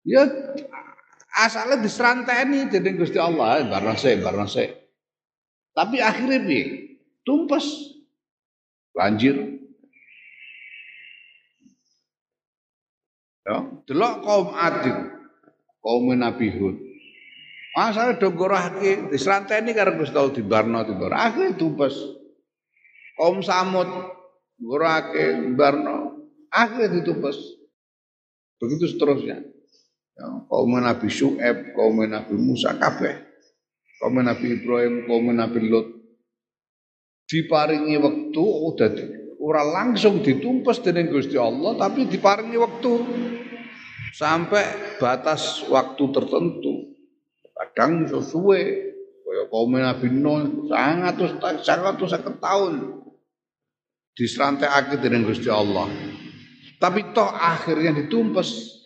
Ya 0.02 0.26
asalnya 1.32 1.78
diseranteni 1.78 2.66
dening 2.68 2.98
Gusti 2.98 3.16
Allah, 3.16 3.62
se, 3.94 4.18
barang 4.18 4.48
se. 4.50 4.64
Tapi 5.72 6.02
akhirnya 6.02 6.42
piye? 6.44 6.98
Tumpes. 7.24 7.96
Banjir. 8.92 9.61
Ya, 13.42 13.58
delok 13.90 14.14
kaum 14.22 14.48
Ad 14.54 14.86
kaum 15.82 16.06
Nabi 16.14 16.48
Hud. 16.54 16.76
Asale 17.72 18.20
do 18.20 18.30
gorahke 18.36 19.08
dislanteni 19.08 19.72
karo 19.72 19.96
Gusti 19.96 20.14
Allah 20.14 20.36
dibarno 20.36 20.84
dibar. 20.84 21.16
Akhire 21.16 21.56
tumpes. 21.56 21.96
Kaum 23.18 23.40
Samud 23.40 23.88
gorahke 24.60 25.56
barno. 25.56 26.28
Akhire 26.52 26.92
ditumpes. 27.00 27.40
Begitu 28.60 28.94
seterusnya. 28.94 29.40
Ya, 30.12 30.26
kaum 30.46 30.76
Nabi 30.76 31.08
Syu'aib, 31.08 31.72
kaum 31.72 31.98
Nabi 32.04 32.34
Musa 32.36 32.76
kabeh. 32.76 33.24
Kaum 33.98 34.20
Nabi 34.20 34.60
Ibrahim, 34.60 35.08
kaum 35.08 35.32
Nabi 35.32 35.60
Lut 35.66 35.88
diparingi 37.32 37.96
waktu 37.96 38.44
udah 38.44 38.90
ora 39.42 39.66
langsung 39.66 40.22
ditumpes 40.22 40.78
dening 40.86 41.10
Gusti 41.10 41.34
Allah 41.34 41.74
tapi 41.74 42.06
diparingi 42.06 42.54
waktu 42.54 42.92
sampai 44.14 44.96
batas 45.02 45.66
waktu 45.66 46.04
tertentu. 46.14 46.94
Kadang 47.50 48.06
sesuai 48.06 48.62
kaya 49.26 49.44
kaum 49.50 49.74
Nabi 49.74 50.08
Nuh 50.14 50.70
sangat 50.70 51.18
sangat 51.66 51.98
tahun 52.38 53.02
diserantekake 54.14 55.02
dening 55.02 55.26
Gusti 55.26 55.50
Allah. 55.50 55.90
Tapi 56.78 57.10
toh 57.10 57.26
akhirnya 57.26 57.94
ditumpes. 57.98 58.78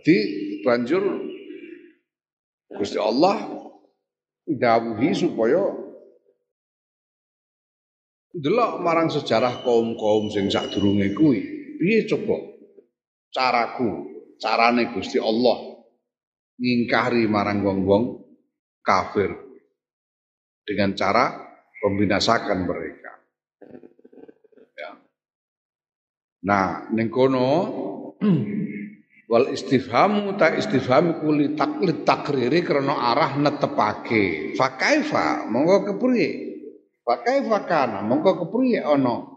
Jadi 0.00 0.16
banjur 0.64 1.00
Gusti 2.76 3.00
Allah 3.00 3.40
dawuhi 4.44 5.16
supaya 5.16 5.84
delok 8.34 8.82
marang 8.82 9.06
sejarah 9.06 9.62
kaum-kaum 9.62 10.26
sing 10.26 10.50
sadurunge 10.50 11.14
kuwi 11.14 11.40
piye 11.78 12.02
coba 12.10 12.38
caraku 13.30 14.10
carane 14.42 14.90
Gusti 14.90 15.22
Allah 15.22 15.78
ngingkari 16.58 17.30
marang 17.30 17.62
wong-wong 17.62 18.04
kafir 18.82 19.30
dengan 20.66 20.94
cara 20.98 21.34
membinasakan 21.84 22.58
mereka. 22.64 23.12
Ya. 24.78 24.90
Nah, 26.48 26.88
ning 26.94 27.12
kono 27.12 27.50
wal 29.30 29.46
istifhamu 29.52 30.38
ta 30.40 30.54
istifham 30.56 31.20
kuli 31.20 31.52
taklid 31.52 32.06
takriri 32.06 32.64
krana 32.64 33.12
arah 33.12 33.36
netepake. 33.36 34.56
Fa 34.56 34.78
kaifa 34.78 35.44
monggo 35.50 35.92
kepriye? 35.92 36.53
Fa 37.04 37.20
kaifa 37.20 37.68
kana 37.68 38.00
monggo 38.00 38.40
kepriye 38.40 38.80
ana 38.80 39.28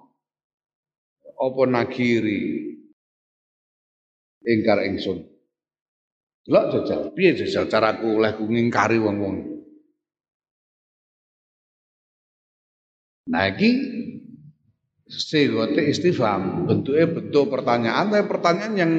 apa 1.38 1.62
nakiri 1.68 2.68
ingkar 4.48 4.88
ingsun. 4.88 5.28
Delok 6.48 6.66
jajal. 6.72 7.12
Piye 7.12 7.36
jajal 7.36 7.68
caraku 7.68 8.24
oleh 8.24 8.32
ku 8.40 8.48
ngingkari 8.48 8.96
wong-wong? 9.04 9.60
Nah 13.28 13.52
iki 13.52 13.70
segote 15.12 15.84
istifham 15.84 16.64
bentuknya 16.64 17.12
bentuk 17.12 17.52
pertanyaan 17.52 18.08
tapi 18.08 18.24
pertanyaan 18.32 18.74
yang 18.80 18.94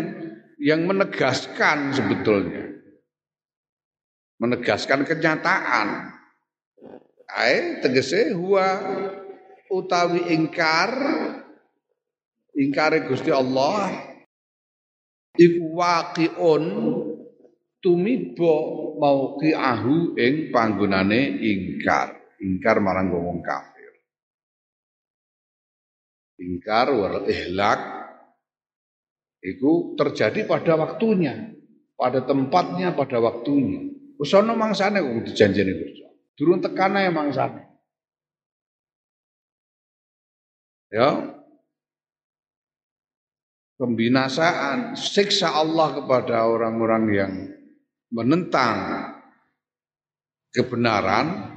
yang 0.60 0.80
menegaskan 0.84 1.96
sebetulnya. 1.96 2.68
Menegaskan 4.36 5.08
kenyataan 5.08 6.17
Ae 7.28 7.84
tegese 7.84 8.32
huwa 8.32 8.64
utawi 9.68 10.32
ingkar 10.32 10.96
ingkare 12.56 13.04
Gusti 13.04 13.28
Allah 13.28 13.92
iku 15.36 15.76
waqiun 15.76 16.64
tumiba 17.84 18.54
mauqi'ahu 18.96 20.16
ing 20.16 20.48
panggonane 20.48 21.20
ingkar. 21.44 22.16
Ingkar 22.38 22.78
marang 22.78 23.10
wong 23.10 23.42
kafir. 23.42 23.92
Ingkar 26.38 26.94
wal 26.94 27.26
ihlak 27.26 27.80
itu 29.42 29.98
terjadi 29.98 30.46
pada 30.46 30.78
waktunya 30.78 31.50
pada 31.98 32.22
tempatnya 32.22 32.94
pada 32.94 33.18
waktunya. 33.18 33.90
Ana 34.18 34.54
mangsane 34.54 34.98
kok 34.98 35.30
dijanjeni 35.30 35.72
Gusti 35.78 36.07
durung 36.38 36.62
tekane 36.62 37.10
mangsane 37.10 37.66
ya 40.94 41.38
pembinasaan, 43.78 44.98
siksa 44.98 45.54
Allah 45.54 46.02
kepada 46.02 46.44
orang-orang 46.50 47.04
yang 47.14 47.32
menentang 48.10 48.76
kebenaran, 50.50 51.54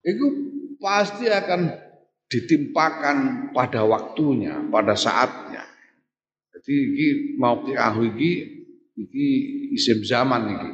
itu 0.00 0.26
pasti 0.80 1.28
akan 1.28 1.68
ditimpakan 2.32 3.50
pada 3.52 3.84
waktunya, 3.84 4.56
pada 4.72 4.96
saatnya. 4.96 5.68
Jadi 6.56 6.74
ini 6.74 7.06
mau 7.36 7.60
diahu 7.62 8.08
ini, 8.16 8.30
ini 8.96 9.26
isim 9.76 10.00
zaman 10.00 10.42
ini. 10.48 10.70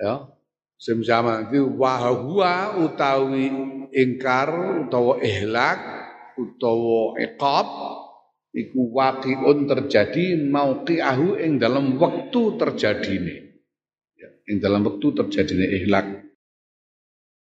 Ya. 0.00 0.39
Sim 0.80 1.04
sama 1.04 1.44
itu 1.44 1.76
wahwa 1.76 2.80
utawi 2.80 3.52
ingkar 3.92 4.48
utawa 4.88 5.20
ihlak 5.20 5.76
utawa 6.40 7.20
iqab 7.20 7.68
iku 8.56 8.88
waqi'un 8.88 9.68
terjadi 9.68 10.40
mauqi'ahu 10.48 11.36
ing 11.36 11.60
dalam 11.60 12.00
waktu 12.00 12.56
terjadine. 12.56 13.60
Ya, 14.16 14.32
ing 14.48 14.64
dalam 14.64 14.80
waktu 14.88 15.06
terjadine 15.20 15.68
ihlak. 15.84 16.32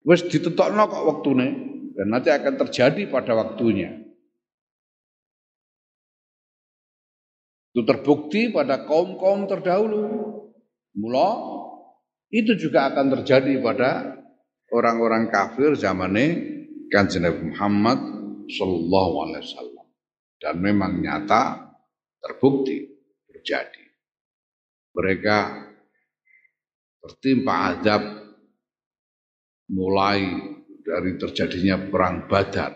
Wis 0.03 0.27
ditetokno 0.27 0.90
kok 0.90 1.07
waktune 1.07 1.46
dan 1.94 2.11
nanti 2.11 2.35
akan 2.35 2.59
terjadi 2.66 3.07
pada 3.07 3.38
waktunya. 3.38 4.03
Itu 7.70 7.87
terbukti 7.87 8.51
pada 8.51 8.83
kaum-kaum 8.83 9.46
terdahulu. 9.46 10.03
Mula 10.98 11.29
itu 12.28 12.52
juga 12.56 12.92
akan 12.92 13.20
terjadi 13.20 13.56
pada 13.64 14.20
orang-orang 14.72 15.32
kafir 15.32 15.72
zamannya 15.72 16.56
Kanjeng 16.88 17.24
Nabi 17.24 17.52
Muhammad 17.52 17.98
sallallahu 18.48 19.14
alaihi 19.28 19.44
wasallam. 19.44 19.86
Dan 20.38 20.54
memang 20.62 21.02
nyata 21.02 21.72
terbukti 22.20 22.84
terjadi. 23.28 23.84
Mereka 24.96 25.38
tertimpa 27.04 27.54
azab 27.74 28.02
mulai 29.68 30.24
dari 30.80 31.12
terjadinya 31.20 31.76
perang 31.92 32.24
Badar 32.24 32.72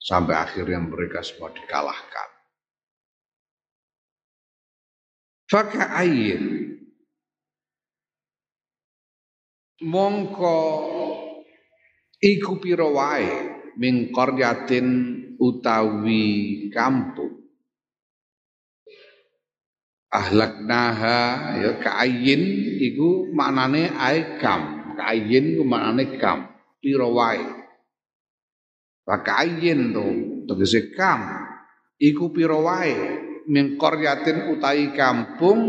sampai 0.00 0.34
akhirnya 0.34 0.80
mereka 0.80 1.20
semua 1.20 1.52
dikalahkan. 1.52 2.28
Faka'ayin 5.52 6.71
mongko 9.82 10.58
iku 12.22 12.62
pira 12.62 12.86
wae 12.86 13.26
min 13.76 14.14
qaryatin 14.14 14.86
utawi 15.42 16.68
kampung 16.70 17.42
ahlaknaha 20.12 21.18
ya 21.56 21.72
ka'ayin 21.80 22.42
iku 22.78 23.32
maknane 23.32 23.90
ae 23.96 24.36
kam 24.38 24.92
ka'ayin 24.94 25.56
iku 25.56 25.64
maknane 25.64 26.04
kam 26.20 26.52
pira 26.84 27.08
wae. 27.08 27.40
Ka'ayin 29.08 29.92
to 29.96 30.04
tegese 30.52 30.92
kam 30.92 31.26
iku 31.96 32.28
pira 32.30 32.60
wae 32.60 32.94
min 33.48 33.80
qaryatin 33.80 34.52
utahi 34.52 34.92
kampung 34.94 35.60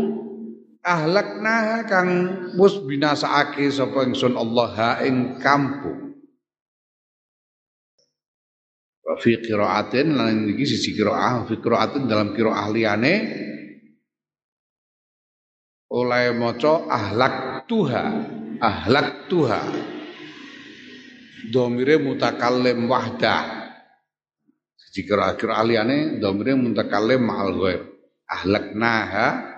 ahlakna 0.84 1.82
kang 1.88 2.08
mus 2.54 2.76
binasaake 2.84 3.72
sapa 3.72 4.04
ingsun 4.04 4.36
Allah 4.36 4.68
ha 4.76 4.90
ing 5.00 5.40
kampung. 5.40 6.12
Wa 9.04 9.16
fi 9.16 9.40
qiraatin 9.40 10.12
lan 10.12 10.48
iki 10.52 10.64
sisi 10.68 10.92
qiraah 10.92 11.48
fi 11.48 11.56
qiraatin 11.56 12.04
dalam 12.04 12.36
qiraah 12.36 12.68
liyane 12.68 13.14
oleh 15.88 16.36
maca 16.36 16.88
ahlak 16.88 17.64
tuha 17.68 18.04
ahlak 18.60 19.28
tuha 19.28 19.60
domire 21.48 21.96
mutakallim 22.00 22.88
wahdah. 22.88 23.64
Jika 24.94 25.18
akhir 25.34 25.50
aliane 25.50 26.22
domire 26.22 26.54
mutakalim 26.54 27.26
ma'al 27.26 27.52
ghair. 27.58 27.82
Ahlaknaha 28.30 29.53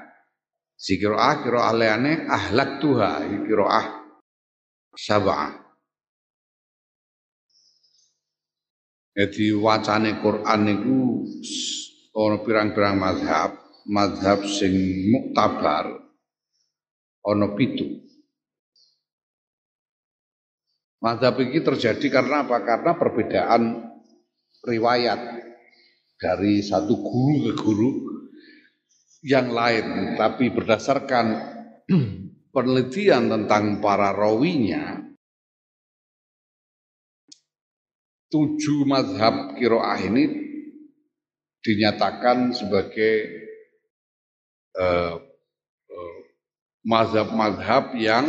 Sikira 0.77 1.41
kira 1.41 1.73
aliane 1.73 2.29
ahlak 2.29 2.85
tuha 2.85 3.25
kira 3.49 3.81
sab'ah. 4.93 5.53
Jadi 9.17 9.57
wacane 9.57 10.21
Quran 10.21 10.61
niku 10.69 11.25
ana 12.13 12.37
pirang-pirang 12.45 13.01
mazhab, 13.01 13.57
mazhab 13.89 14.45
sing 14.45 14.77
muktabar 15.09 15.89
ana 17.25 17.47
pitu. 17.57 18.05
Mazhab 21.01 21.41
ini 21.41 21.65
terjadi 21.65 22.07
karena 22.13 22.45
apa? 22.45 22.61
Karena 22.61 22.93
perbedaan 22.97 23.63
riwayat 24.65 25.21
dari 26.21 26.61
satu 26.61 27.01
guru 27.01 27.35
ke 27.49 27.53
guru 27.57 27.89
yang 29.27 29.51
lain, 29.51 30.15
tapi 30.15 30.55
berdasarkan 30.55 31.27
penelitian 32.55 33.27
tentang 33.27 33.83
para 33.83 34.15
rawinya, 34.15 35.03
tujuh 38.31 38.87
mazhab 38.87 39.59
kiroah 39.59 39.99
ini 39.99 40.25
dinyatakan 41.59 42.55
sebagai 42.55 43.15
uh, 44.79 45.19
uh, 45.91 46.19
mazhab-mazhab 46.87 47.99
yang 47.99 48.27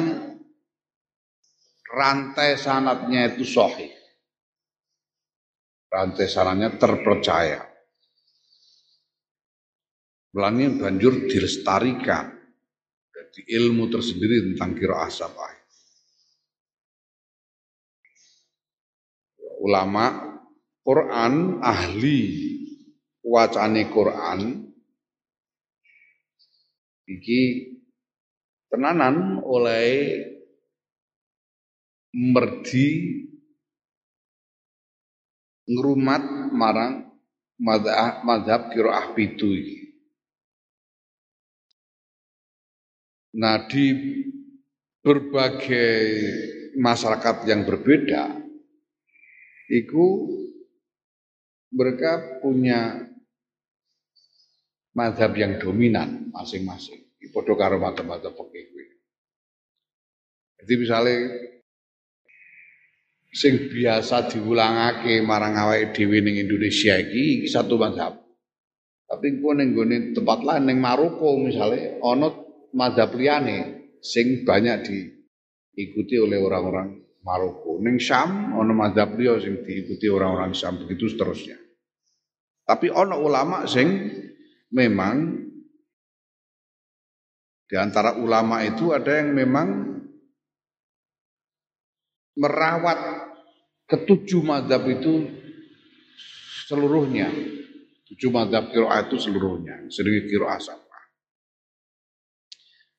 rantai 1.93 2.57
sanatnya 2.57 3.37
itu 3.37 3.45
sahih 3.45 3.93
rantai 5.87 6.27
sananya 6.27 6.75
terpercaya. 6.75 7.66
Melani 10.37 10.69
banjur 10.77 11.25
dilestarikan. 11.25 12.29
Jadi 13.09 13.57
ilmu 13.57 13.89
tersendiri 13.89 14.53
tentang 14.53 14.77
kira 14.77 15.09
sabah. 15.09 15.49
Ulama 19.65 20.37
Quran 20.85 21.57
ahli 21.57 22.21
wacane 23.25 23.89
Quran 23.89 24.69
iki 27.09 27.73
tenanan 28.69 29.41
oleh 29.41 30.21
merdi 32.13 32.87
ngrumat 35.65 36.53
marang 36.53 37.09
madhab, 37.57 38.21
madhab 38.21 38.61
kiroah 38.69 39.17
pitu 39.17 39.49
Nah 43.37 43.69
di 43.69 43.93
berbagai 45.05 46.01
masyarakat 46.73 47.45
yang 47.45 47.61
berbeda, 47.69 48.33
itu 49.69 50.05
mereka 51.69 52.41
punya 52.41 53.05
madhab 54.97 55.37
yang 55.37 55.61
dominan 55.61 56.33
masing-masing. 56.33 57.05
Podo 57.29 57.53
karo 57.53 57.77
madhab-madhab 57.77 58.33
Jadi 60.57 60.73
misalnya 60.73 61.17
sing 63.29 63.69
biasa 63.69 64.33
diulangake 64.33 65.21
marang 65.21 65.53
awake 65.53 65.93
dhewe 65.93 66.23
ning 66.25 66.41
Indonesia 66.41 66.97
iki 66.97 67.45
satu 67.45 67.77
mazhab. 67.77 68.17
Tapi 69.05 69.37
engko 69.37 69.53
ning 69.53 69.77
gone 69.77 69.97
tempat 70.17 70.39
lain 70.41 70.63
ning 70.65 70.77
Maroko 70.81 71.37
misalnya 71.37 72.01
ana 72.01 72.46
mazhab 72.77 73.17
liyane 73.17 73.89
sing 73.97 74.45
banyak 74.45 74.85
diikuti 74.85 76.21
oleh 76.21 76.37
orang-orang 76.37 77.01
Maroko. 77.25 77.81
Ning 77.81 77.97
Syam 77.97 78.53
ana 78.53 78.71
mazhab 78.71 79.17
liya 79.17 79.41
sing 79.41 79.65
diikuti 79.65 80.05
orang-orang 80.07 80.53
Syam 80.53 80.77
begitu 80.77 81.09
seterusnya. 81.09 81.57
Tapi 82.63 82.93
ana 82.93 83.17
ulama 83.17 83.65
sing 83.65 84.13
memang 84.69 85.43
di 87.67 87.75
antara 87.75 88.15
ulama 88.15 88.63
itu 88.63 88.95
ada 88.95 89.19
yang 89.19 89.35
memang 89.35 89.99
merawat 92.39 93.27
ketujuh 93.91 94.39
madhab 94.39 94.87
itu 94.87 95.27
seluruhnya. 96.71 97.27
Tujuh 98.07 98.31
madhab 98.31 98.71
kiroah 98.71 99.03
itu 99.03 99.19
seluruhnya. 99.19 99.83
Sering 99.91 100.31
kiroah 100.31 100.59
sama. 100.63 100.86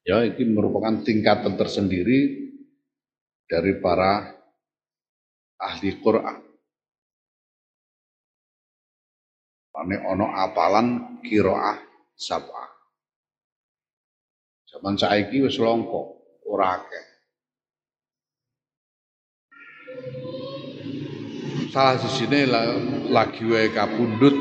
Ya, 0.08 0.24
ini 0.24 0.56
merupakan 0.56 1.04
tingkatan 1.04 1.60
tersendiri 1.60 2.48
dari 3.44 3.76
para 3.76 4.32
ahli 5.60 6.00
Quran. 6.00 6.48
Ini 9.78 10.00
ono 10.08 10.32
apalan 10.32 11.20
kiroah 11.20 11.76
sabah. 12.16 12.68
Zaman 14.72 14.96
saiki 14.96 15.44
wis 15.44 15.60
longko, 15.60 16.02
ora 16.48 16.80
akeh. 16.80 17.08
salah 21.68 22.00
sini 22.00 22.48
lagi 23.12 23.44
wae 23.44 23.68
kapundut 23.70 24.32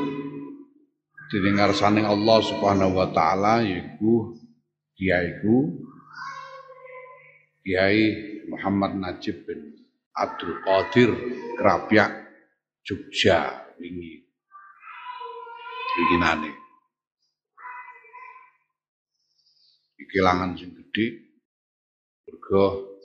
dening 1.27 1.59
ngarsane 1.59 2.01
Allah 2.01 2.39
Subhanahu 2.39 2.97
wa 2.97 3.07
taala 3.11 3.61
yaiku 3.67 4.46
dia 4.97 5.21
iku 5.21 5.77
Kiai 7.61 8.03
Muhammad 8.49 8.97
Najib 8.97 9.45
bin 9.45 9.77
Abdul 10.17 10.57
Qadir 10.65 11.13
Kerapyak 11.53 12.09
Jogja 12.81 13.69
wingi 13.77 14.25
winginane 15.97 16.51
kelangan 20.07 20.55
sing 20.57 20.73
gedhe 20.73 21.05
mergo 22.25 22.97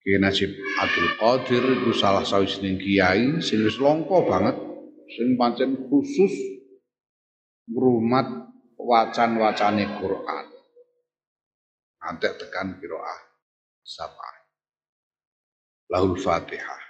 Kiai 0.00 0.16
Najib 0.16 0.48
Abdul 0.80 1.10
Qadir 1.20 1.62
itu 1.76 1.92
salah 1.92 2.24
sawijining 2.24 2.80
kiai 2.80 3.44
sing 3.44 3.60
wis 3.68 3.76
banget 4.24 4.56
sing 5.12 5.36
pancen 5.36 5.76
khusus 5.92 6.32
ngrumat 7.68 8.44
wacan-wacane 8.84 9.84
Quran. 9.96 10.53
Antek 12.04 12.36
tekan 12.36 12.76
kiroah 12.76 13.20
sapa. 13.80 14.28
Lahul 15.88 16.20
Fatihah. 16.20 16.84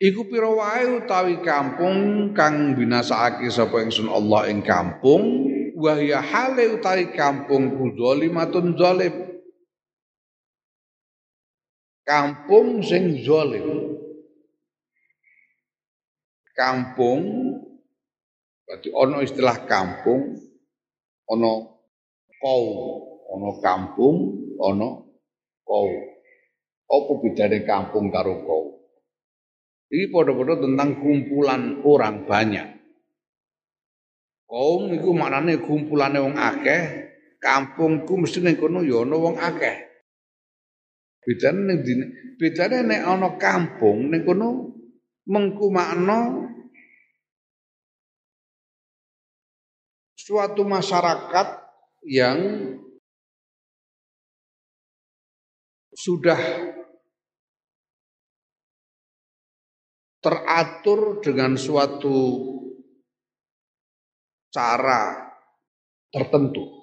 Iku 0.00 0.24
pira 0.32 0.48
wae 0.48 0.96
utawi 0.96 1.44
kampung 1.44 2.32
kang 2.32 2.72
binasakake 2.72 3.52
sapa 3.52 3.84
ingsun 3.84 4.08
Allah 4.08 4.48
ing 4.48 4.64
kampung 4.64 5.49
wa 5.80 5.96
ya 5.96 6.20
hale 6.20 6.76
utawi 6.76 7.16
kampung 7.16 7.80
ku 7.80 7.96
zalimatun 7.96 8.76
zalim. 8.76 9.40
Kampung 12.04 12.84
sing 12.84 13.24
zalim. 13.24 13.96
Kampung 16.52 17.22
berarti 18.68 18.92
ono 18.92 19.24
istilah 19.24 19.64
kampung, 19.64 20.36
ono 21.26 21.52
kau, 22.36 22.64
ono 23.32 23.50
kampung, 23.64 24.16
ono 24.60 24.88
kau. 25.64 25.88
Apa 26.90 27.12
bedane 27.22 27.64
kampung 27.64 28.12
karo 28.12 28.34
kau? 28.44 28.64
Ini 29.90 30.06
podo-podo 30.10 30.62
tentang 30.62 31.02
kumpulan 31.02 31.82
orang 31.82 32.26
banyak. 32.26 32.79
Kaum 34.50 34.90
itu 34.90 35.14
maknanya 35.14 35.62
kumpulan 35.62 36.10
wong 36.18 36.34
akeh, 36.34 36.82
kampungku 37.38 38.18
mesti 38.18 38.42
ning 38.42 38.58
kono 38.58 38.82
ya 38.82 39.06
ana 39.06 39.14
wong 39.14 39.38
akeh. 39.38 39.76
Bedane 41.22 41.60
ning 41.70 41.78
dine, 41.86 42.04
bedane 42.34 42.82
nek 42.82 43.02
ana 43.06 43.38
kampung 43.38 44.10
ning 44.10 44.26
kono 44.26 44.74
mengku 45.30 45.70
makna 45.70 46.50
suatu 50.18 50.66
masyarakat 50.66 51.48
yang 52.10 52.38
sudah 55.94 56.40
teratur 60.18 61.22
dengan 61.22 61.54
suatu 61.54 62.18
cara 64.50 65.30
tertentu 66.10 66.80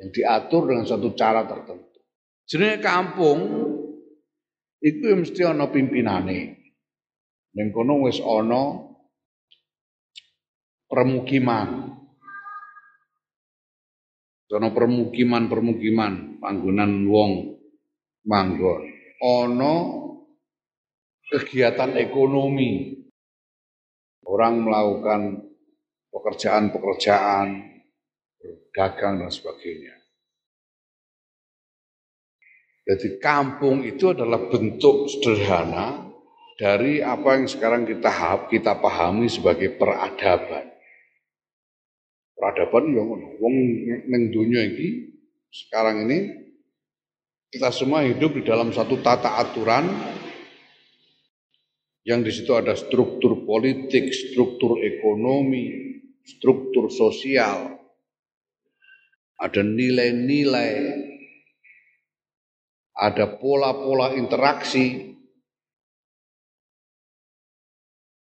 yang 0.00 0.08
diatur 0.08 0.72
dengan 0.72 0.88
suatu 0.88 1.12
cara 1.12 1.44
tertentu. 1.44 2.00
Jenenge 2.48 2.80
kampung 2.80 3.40
itu 4.80 5.04
yang 5.12 5.20
mesti 5.22 5.40
ana 5.44 5.68
pimpinane. 5.68 6.40
Ning 7.52 7.68
kono 7.70 8.08
wis 8.08 8.16
ana 8.24 8.80
permukiman. 10.88 11.68
Ana 14.50 14.68
permukiman-permukiman 14.74 16.42
panggonan 16.42 17.06
wong 17.06 17.32
manggon. 18.24 18.82
Ana 19.20 19.74
kegiatan 21.28 21.94
ekonomi. 22.00 22.98
Orang 24.24 24.62
melakukan 24.62 25.49
pekerjaan-pekerjaan, 26.10 27.48
dagang 28.74 29.22
dan 29.22 29.30
sebagainya. 29.30 29.94
Jadi 32.90 33.22
kampung 33.22 33.86
itu 33.86 34.10
adalah 34.10 34.50
bentuk 34.50 35.06
sederhana 35.06 36.10
dari 36.58 36.98
apa 37.04 37.38
yang 37.38 37.46
sekarang 37.46 37.86
kita 37.86 38.10
kita 38.50 38.82
pahami 38.82 39.30
sebagai 39.30 39.78
peradaban. 39.78 40.66
Peradaban 42.34 42.84
yang 42.90 43.06
wong 43.38 43.56
ning 44.10 44.32
dunia 44.32 44.64
ini 44.64 45.12
sekarang 45.52 46.08
ini 46.08 46.18
kita 47.52 47.68
semua 47.70 48.06
hidup 48.06 48.34
di 48.38 48.42
dalam 48.42 48.72
satu 48.74 48.98
tata 49.02 49.38
aturan 49.38 49.86
yang 52.06 52.24
di 52.24 52.32
situ 52.32 52.56
ada 52.56 52.72
struktur 52.72 53.44
politik, 53.44 54.08
struktur 54.10 54.80
ekonomi, 54.80 55.89
struktur 56.26 56.88
sosial, 56.92 57.80
ada 59.40 59.62
nilai-nilai, 59.64 60.72
ada 62.96 63.26
pola-pola 63.40 64.12
interaksi. 64.16 65.16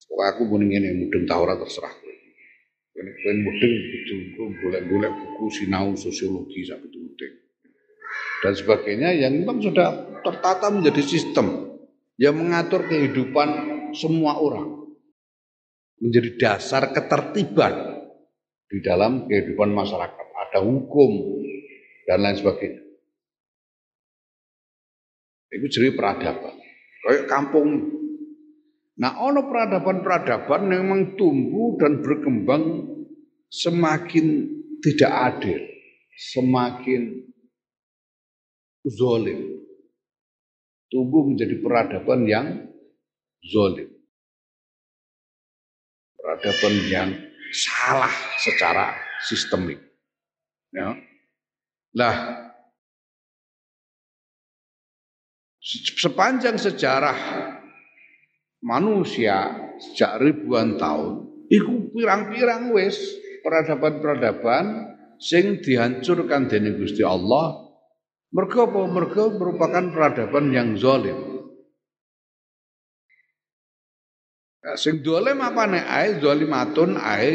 Pokoknya 0.05 0.31
aku 0.31 0.43
mending 0.47 0.71
ini 0.79 0.91
mudeng 0.95 1.27
tahu 1.27 1.43
terserah. 1.43 1.95
Ini 2.95 3.11
pengen 3.23 3.39
mudeng 3.43 3.75
itu 3.75 4.15
boleh-boleh 4.63 5.11
buku 5.11 5.47
sinau 5.51 5.99
sosiologi 5.99 6.63
sampai 6.63 6.87
itu 6.87 7.05
dan 8.45 8.53
sebagainya 8.53 9.11
yang 9.17 9.41
memang 9.41 9.57
sudah 9.65 10.21
tertata 10.21 10.69
menjadi 10.69 11.01
sistem 11.01 11.81
yang 12.21 12.37
mengatur 12.37 12.85
kehidupan 12.85 13.49
semua 13.97 14.37
orang. 14.37 14.74
Menjadi 16.03 16.31
dasar 16.37 16.91
ketertiban 16.91 18.03
di 18.69 18.79
dalam 18.83 19.31
kehidupan 19.31 19.71
masyarakat. 19.71 20.27
Ada 20.35 20.61
hukum 20.63 21.13
dan 22.05 22.19
lain 22.23 22.37
sebagainya. 22.39 22.83
Itu 25.55 25.67
jadi 25.71 25.95
peradaban. 25.95 26.55
Kayak 27.07 27.31
kampung. 27.31 27.69
Nah, 28.95 29.19
ono 29.23 29.47
peradaban-peradaban 29.47 30.71
memang 30.71 31.19
tumbuh 31.19 31.79
dan 31.79 32.03
berkembang 32.03 32.91
semakin 33.51 34.51
tidak 34.83 35.13
adil, 35.35 35.59
semakin 36.15 37.27
zolim 38.87 39.55
tumbuh 40.93 41.27
menjadi 41.27 41.59
peradaban 41.59 42.21
yang 42.29 42.47
zolim. 43.43 43.91
Peradaban 46.35 46.75
yang 46.91 47.11
salah 47.55 48.11
secara 48.43 48.99
sistemik. 49.23 49.79
Ya. 50.75 50.99
Nah, 51.95 52.15
sepanjang 55.95 56.59
sejarah 56.59 57.15
manusia 58.67 59.55
sejak 59.79 60.19
ribuan 60.19 60.75
tahun, 60.75 61.47
itu 61.55 61.95
pirang-pirang 61.95 62.75
wis 62.75 62.99
peradaban-peradaban 63.47 64.91
sing 65.23 65.63
dihancurkan 65.63 66.51
dening 66.51 66.83
Gusti 66.83 67.07
Allah 67.07 67.65
Mergo 68.35 68.67
apa? 68.67 68.83
Mergo 68.91 69.25
merupakan 69.39 69.85
peradaban 69.95 70.51
yang 70.51 70.75
zalim. 70.75 71.34
Sing 74.73 75.05
dolim 75.05 75.45
apa 75.45 75.69
nek 75.69 75.85
ae? 75.85 76.09
Zalimatun 76.17 76.97
ae. 76.97 77.33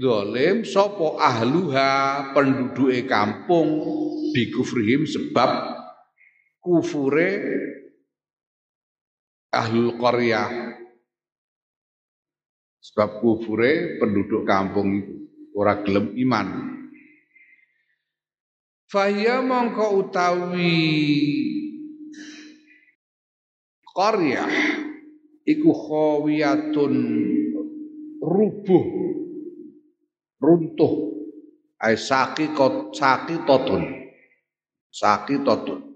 Dolim 0.00 0.64
sopo 0.64 1.20
ahluha 1.20 2.32
penduduke 2.32 3.04
kampung 3.04 3.84
bikufrihim 4.32 5.04
sebab 5.04 5.76
kufure 6.62 7.30
ahlul 9.52 9.98
qaryah. 10.00 10.78
Sebab 12.80 13.20
kufure 13.20 14.00
penduduk 14.00 14.48
kampung 14.48 14.88
itu 15.04 15.14
ora 15.52 15.84
gelem 15.84 16.16
iman. 16.16 16.48
Fahya 18.88 19.44
mongko 19.44 20.00
utawi 20.06 20.80
qaryah 23.84 24.79
iku 25.50 25.70
khawiyatun 25.74 26.94
rubuh 28.22 28.84
runtuh 30.38 30.94
ai 31.82 31.98
saki 31.98 32.54
kot 32.54 32.94
saki 32.94 33.42
totun 33.42 33.82
saqitatun 34.94 35.90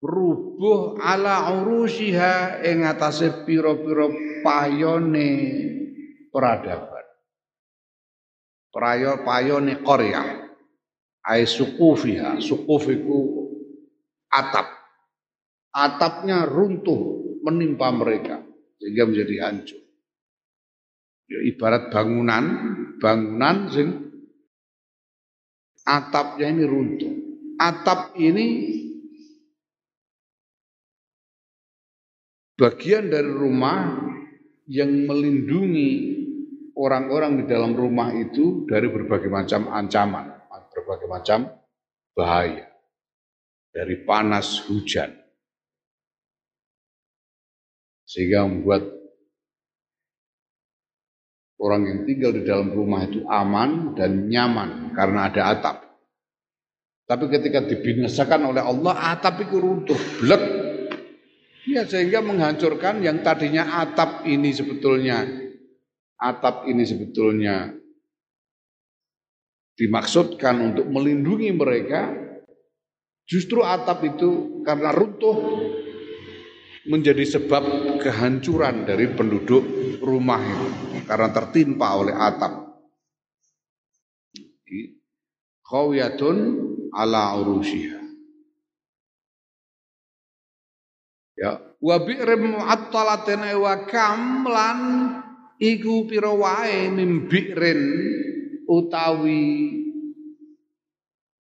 rubuh 0.00 0.96
ala 0.96 1.60
urusiha 1.60 2.64
ing 2.64 2.88
atase 2.88 3.44
pira-pira 3.44 4.08
payone 4.40 5.28
peradaban. 6.32 7.06
Prayo 8.72 9.20
payone 9.26 9.84
Korea. 9.84 10.24
Ai 11.20 11.44
sukufiha, 11.44 12.40
sukuf 12.40 12.88
iku 12.88 13.18
atap. 14.32 14.72
Atapnya 15.70 16.48
runtuh 16.48 17.29
menimpa 17.40 17.88
mereka 17.92 18.44
sehingga 18.80 19.08
menjadi 19.08 19.34
hancur. 19.48 19.80
Ya, 21.30 21.40
ibarat 21.46 21.94
bangunan, 21.94 22.44
bangunan 22.98 23.56
sing 23.70 23.88
atapnya 25.86 26.50
ini 26.50 26.64
runtuh. 26.66 27.14
Atap 27.60 28.16
ini 28.16 28.46
bagian 32.56 33.12
dari 33.12 33.28
rumah 33.28 34.00
yang 34.64 35.04
melindungi 35.04 35.90
orang-orang 36.72 37.44
di 37.44 37.44
dalam 37.44 37.76
rumah 37.76 38.16
itu 38.16 38.64
dari 38.64 38.88
berbagai 38.88 39.28
macam 39.28 39.68
ancaman, 39.68 40.40
berbagai 40.72 41.06
macam 41.06 41.52
bahaya. 42.16 42.66
Dari 43.70 44.02
panas 44.02 44.66
hujan. 44.66 45.19
Sehingga 48.10 48.42
membuat 48.42 48.90
orang 51.62 51.82
yang 51.86 52.00
tinggal 52.10 52.34
di 52.34 52.42
dalam 52.42 52.74
rumah 52.74 53.06
itu 53.06 53.22
aman 53.30 53.94
dan 53.94 54.26
nyaman 54.26 54.90
karena 54.98 55.30
ada 55.30 55.54
atap. 55.54 55.76
Tapi 57.06 57.30
ketika 57.30 57.62
dibinasakan 57.62 58.50
oleh 58.50 58.62
Allah, 58.62 59.14
atap 59.14 59.46
itu 59.46 59.62
runtuh, 59.62 59.98
blek, 60.22 60.42
Ya 61.68 61.84
sehingga 61.84 62.24
menghancurkan 62.24 63.04
yang 63.04 63.20
tadinya 63.20 63.84
atap 63.84 64.24
ini 64.24 64.50
sebetulnya. 64.50 65.22
Atap 66.16 66.68
ini 66.68 66.84
sebetulnya 66.84 67.72
dimaksudkan 69.76 70.56
untuk 70.72 70.88
melindungi 70.88 71.52
mereka. 71.52 72.12
Justru 73.28 73.62
atap 73.62 74.02
itu 74.02 74.60
karena 74.66 74.90
runtuh 74.90 75.36
menjadi 76.88 77.24
sebab 77.36 77.64
kehancuran 78.00 78.88
dari 78.88 79.12
penduduk 79.12 79.64
rumah 80.00 80.40
itu 80.40 80.68
karena 81.04 81.28
tertimpa 81.28 81.98
oleh 82.00 82.14
atap. 82.16 82.70
Khawiyatun 85.66 86.36
ala 86.94 87.36
urusyiha. 87.36 88.00
Ya, 91.40 91.56
wa 91.80 91.96
bi'rim 92.04 92.52
mu'attalatin 92.52 93.42
wa 93.56 93.74
kam 93.88 94.44
lan 94.44 94.78
iku 95.56 96.04
pira 96.04 96.28
wae 96.36 96.92
mimbi'rin 96.92 97.80
utawi 98.68 99.72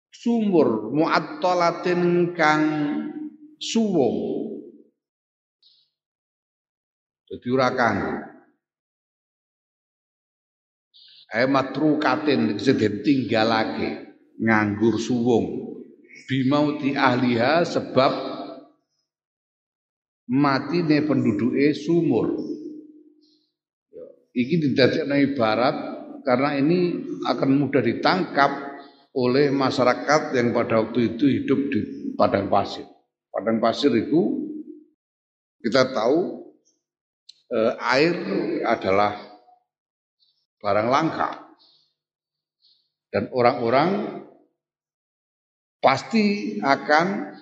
sumur 0.08 0.96
mu'attalatin 0.96 2.32
kang 2.32 2.64
suwo. 3.60 4.49
Dadi 7.30 7.48
ora 7.54 7.70
kang 7.78 7.98
Ae 11.30 11.46
matrukatin 11.46 12.58
sing 12.58 12.82
tinggalake 13.06 14.18
nganggur 14.42 14.98
suwung 14.98 15.70
bimauti 16.26 16.98
ahliha 16.98 17.62
sebab 17.70 18.12
mati 20.30 20.82
nih 20.86 21.06
penduduke 21.06 21.70
sumur. 21.74 22.34
Iki 24.34 24.56
didadekno 24.62 25.18
ibarat 25.18 25.76
karena 26.26 26.58
ini 26.58 26.98
akan 27.26 27.50
mudah 27.62 27.82
ditangkap 27.82 28.52
oleh 29.14 29.50
masyarakat 29.50 30.38
yang 30.38 30.54
pada 30.54 30.86
waktu 30.86 31.14
itu 31.14 31.26
hidup 31.30 31.60
di 31.74 31.80
padang 32.14 32.50
pasir. 32.50 32.86
Padang 33.34 33.58
pasir 33.58 33.90
itu 33.94 34.50
kita 35.66 35.94
tahu 35.94 36.49
eh, 37.50 37.74
air 37.78 38.16
adalah 38.66 39.18
barang 40.60 40.88
langka 40.92 41.50
dan 43.10 43.32
orang-orang 43.34 44.22
pasti 45.80 46.58
akan 46.62 47.34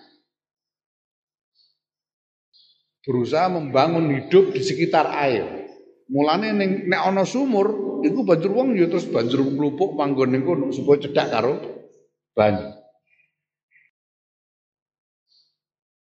berusaha 3.04 3.48
membangun 3.48 4.12
hidup 4.20 4.52
di 4.52 4.62
sekitar 4.64 5.08
air. 5.12 5.68
Mulane 6.08 6.56
ning 6.56 6.72
nek 6.88 7.02
ana 7.04 7.24
sumur, 7.28 8.00
iku 8.04 8.24
banjur 8.24 8.52
wong 8.52 8.76
ya 8.80 8.88
terus 8.88 9.08
banjur 9.08 9.44
mlupuk 9.44 9.96
manggon 9.96 10.32
ning 10.32 10.44
kono 10.48 10.72
supaya 10.72 11.04
cedhak 11.04 11.28
karo 11.32 11.60
banyu. 12.32 12.76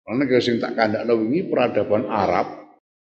Kalau 0.07 0.39
sing 0.39 0.63
tak 0.63 0.79
kandakno 0.79 1.19
wingi 1.19 1.51
peradaban 1.51 2.07
Arab 2.07 2.66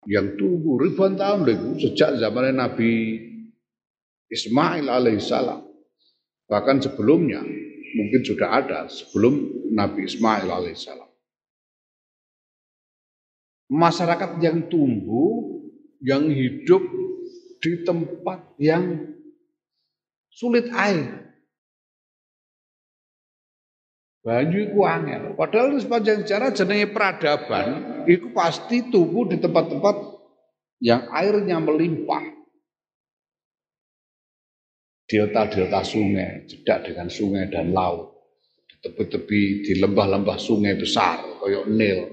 yang 0.07 0.39
tunggu 0.39 0.79
ribuan 0.79 1.19
tahun 1.19 1.43
lagi. 1.43 1.89
Sejak 1.89 2.21
zaman 2.21 2.55
Nabi 2.55 2.91
Ismail 4.29 4.85
alaihissalam. 4.85 5.65
Bahkan 6.49 6.77
sebelumnya 6.81 7.41
mungkin 7.97 8.21
sudah 8.21 8.61
ada 8.61 8.85
sebelum 8.87 9.37
Nabi 9.73 10.05
Ismail 10.05 10.47
alaihissalam. 10.49 11.09
Masyarakat 13.69 14.41
yang 14.41 14.65
tumbuh, 14.65 15.61
yang 16.01 16.25
hidup 16.25 16.81
di 17.61 17.85
tempat 17.85 18.57
yang 18.57 19.13
sulit 20.33 20.73
air. 20.73 21.28
Banyu 24.29 24.69
iku 24.69 24.85
angel. 24.85 25.33
Padahal 25.33 25.73
sepanjang 25.81 26.21
sejarah 26.21 26.53
jenenge 26.53 26.93
peradaban 26.93 27.67
itu 28.05 28.29
pasti 28.29 28.85
tumbuh 28.93 29.25
di 29.25 29.41
tempat-tempat 29.41 29.95
yang 30.85 31.09
airnya 31.09 31.57
melimpah. 31.57 32.37
Delta-delta 35.09 35.81
sungai, 35.81 36.45
jedak 36.45 36.85
dengan 36.85 37.09
sungai 37.09 37.49
dan 37.49 37.73
laut. 37.73 38.21
Di 38.69 38.77
tepi-tepi, 38.85 39.65
di 39.65 39.73
lembah-lembah 39.81 40.37
sungai 40.37 40.77
besar, 40.77 41.25
kayak 41.41 41.65
Nil, 41.73 42.05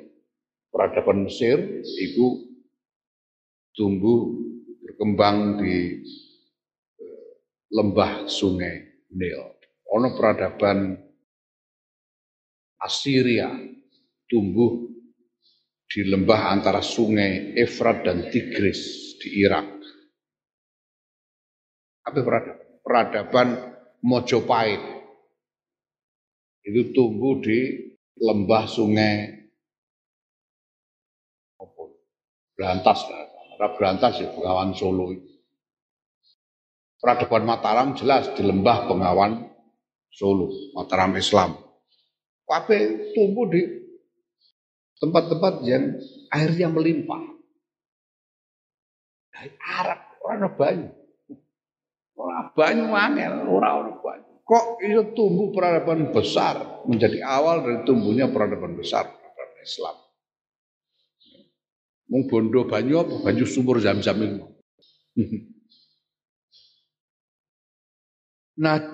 peradaban 0.73 1.29
Mesir 1.29 1.61
itu 1.85 2.49
tumbuh 3.77 4.33
berkembang 4.81 5.61
di 5.61 6.01
eh, 6.97 7.29
lembah 7.77 8.25
sungai 8.25 9.05
Nil. 9.13 9.45
Ono 9.93 10.17
peradaban 10.17 11.06
Assyria 12.81 13.49
tumbuh 14.29 14.87
di 15.87 16.01
lembah 16.07 16.53
antara 16.53 16.83
sungai 16.83 17.57
Efrat 17.57 18.05
dan 18.05 18.29
Tigris 18.29 19.15
di 19.23 19.41
Irak. 19.43 19.67
Apa 22.07 22.21
peradaban? 22.23 22.65
Peradaban 22.87 23.49
Mojopahit 24.07 24.79
itu 26.63 26.95
tumbuh 26.95 27.43
di 27.43 27.91
lembah 28.15 28.65
sungai 28.71 29.37
Berantas 32.57 33.05
berantas 33.77 34.17
ya 34.17 34.33
Bengawan 34.33 34.73
Solo. 34.73 35.13
Peradaban 36.97 37.45
Mataram 37.45 37.93
jelas 37.93 38.33
di 38.33 38.41
lembah 38.41 38.89
Bengawan 38.89 39.45
Solo, 40.09 40.49
Mataram 40.73 41.13
Islam. 41.21 41.66
Kabeh 42.47 43.11
tumbuh 43.11 43.51
di 43.51 43.63
tempat-tempat 45.03 45.55
yang 45.67 45.99
airnya 46.31 46.71
melimpah. 46.71 47.23
Dari 49.35 49.51
Arab 49.61 50.01
orang 50.23 50.55
banyu. 50.57 50.89
Orang 52.17 52.47
banyu 52.57 52.85
angel, 52.95 53.33
orang 53.51 53.73
orang 53.83 53.97
banyu. 54.01 54.33
Kok 54.47 54.79
itu 54.79 55.03
tumbuh 55.19 55.51
peradaban 55.51 56.15
besar 56.15 56.87
menjadi 56.87 57.19
awal 57.27 57.67
dari 57.67 57.79
tumbuhnya 57.83 58.31
peradaban 58.31 58.79
besar 58.79 59.11
peradaban 59.11 59.59
Islam. 59.67 59.97
Mung 62.07 62.31
bondo 62.31 62.63
banyu 62.71 63.03
apa 63.03 63.27
banyu 63.27 63.43
sumur 63.43 63.83
zam-zam 63.83 64.23
itu. 64.23 64.47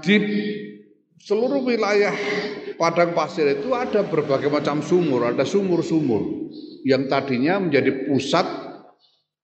di 0.02 0.16
seluruh 1.22 1.62
wilayah 1.62 2.10
padang 2.82 3.14
pasir 3.14 3.46
itu 3.46 3.70
ada 3.78 4.02
berbagai 4.02 4.50
macam 4.50 4.82
sumur, 4.82 5.30
ada 5.30 5.46
sumur-sumur 5.46 6.50
yang 6.82 7.06
tadinya 7.06 7.62
menjadi 7.62 8.10
pusat 8.10 8.42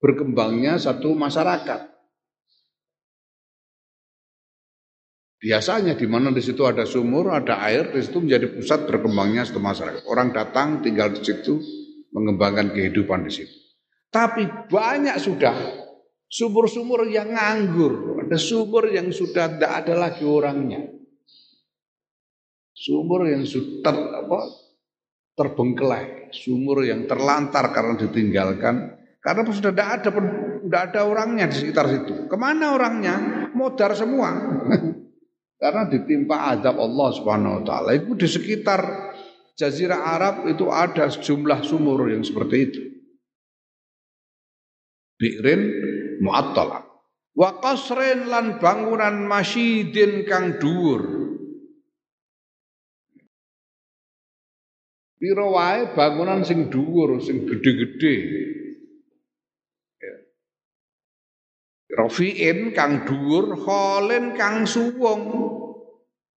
berkembangnya 0.02 0.74
satu 0.74 1.14
masyarakat. 1.14 1.86
Biasanya 5.38 5.94
di 5.94 6.02
mana 6.10 6.34
di 6.34 6.42
situ 6.42 6.66
ada 6.66 6.82
sumur, 6.82 7.30
ada 7.30 7.62
air, 7.62 7.94
di 7.94 8.02
situ 8.02 8.18
menjadi 8.18 8.58
pusat 8.58 8.90
berkembangnya 8.90 9.46
satu 9.46 9.62
masyarakat. 9.62 10.02
Orang 10.10 10.34
datang 10.34 10.82
tinggal 10.82 11.14
di 11.14 11.22
situ, 11.22 11.62
mengembangkan 12.10 12.74
kehidupan 12.74 13.22
di 13.22 13.30
situ. 13.30 13.54
Tapi 14.10 14.66
banyak 14.66 15.14
sudah 15.14 15.54
sumur-sumur 16.26 17.06
yang 17.06 17.30
nganggur, 17.30 18.18
ada 18.18 18.34
sumur 18.34 18.90
yang 18.90 19.14
sudah 19.14 19.46
tidak 19.46 19.86
ada 19.86 19.94
lagi 19.94 20.26
orangnya. 20.26 20.97
Sumur 22.78 23.26
yang 23.26 23.42
sudah 23.42 24.22
apa, 24.22 24.38
terbengkelai, 25.34 26.30
sumur 26.30 26.86
yang 26.86 27.10
terlantar 27.10 27.74
karena 27.74 27.98
ditinggalkan, 27.98 28.94
karena 29.18 29.42
sudah 29.50 29.74
tidak 29.74 29.88
ada 29.98 30.10
tidak 30.62 30.82
ada 30.92 31.00
orangnya 31.10 31.50
di 31.50 31.56
sekitar 31.58 31.90
situ. 31.90 32.30
Ke 32.30 32.36
mana 32.38 32.78
orangnya? 32.78 33.50
Modar 33.50 33.98
semua. 33.98 34.30
Karena 35.58 35.90
ditimpa 35.90 36.54
azab 36.54 36.78
Allah 36.78 37.08
Subhanahu 37.18 37.54
wa 37.58 37.62
taala. 37.66 37.90
Itu 37.98 38.14
di 38.14 38.30
sekitar 38.30 38.78
jazirah 39.58 40.14
Arab 40.14 40.46
itu 40.46 40.70
ada 40.70 41.10
sejumlah 41.10 41.66
sumur 41.66 42.06
yang 42.06 42.22
seperti 42.22 42.56
itu. 42.62 42.82
Bi'rin 45.18 45.62
mu'attalah. 46.22 46.86
Wa 47.34 47.58
qasrin 47.58 48.30
lan 48.30 48.62
bangunan 48.62 49.26
masyidin 49.26 50.22
kang 50.30 50.62
dhuwur. 50.62 51.17
Pira 55.18 55.46
wae 55.50 55.98
bangunan 55.98 56.46
sing 56.46 56.70
dhuwur, 56.70 57.18
sing 57.18 57.42
gede-gede. 57.42 58.16
Rafiin 61.90 62.70
kang 62.70 63.02
dhuwur, 63.02 63.58
kholen 63.58 64.38
kang 64.38 64.62
suwung. 64.62 65.26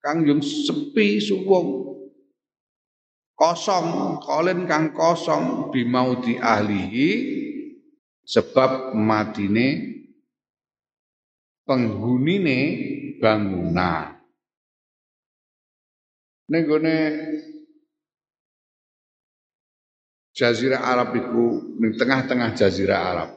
Kang 0.00 0.24
yung 0.24 0.40
sepi 0.40 1.20
suwung. 1.20 1.92
Kosong, 3.36 4.16
kholen 4.24 4.64
kang 4.64 4.96
kosong 4.96 5.68
bimau 5.68 6.16
di 6.24 6.40
ahlihi 6.40 7.10
sebab 8.24 8.96
matine 8.96 10.00
penghunine 11.68 12.60
bangunan. 13.20 14.16
Ning 16.48 16.64
Jazirah 20.40 20.80
Arab 20.80 21.12
itu, 21.20 21.76
ning 21.76 22.00
tengah-tengah 22.00 22.56
Jazirah 22.56 23.00
Arab 23.12 23.30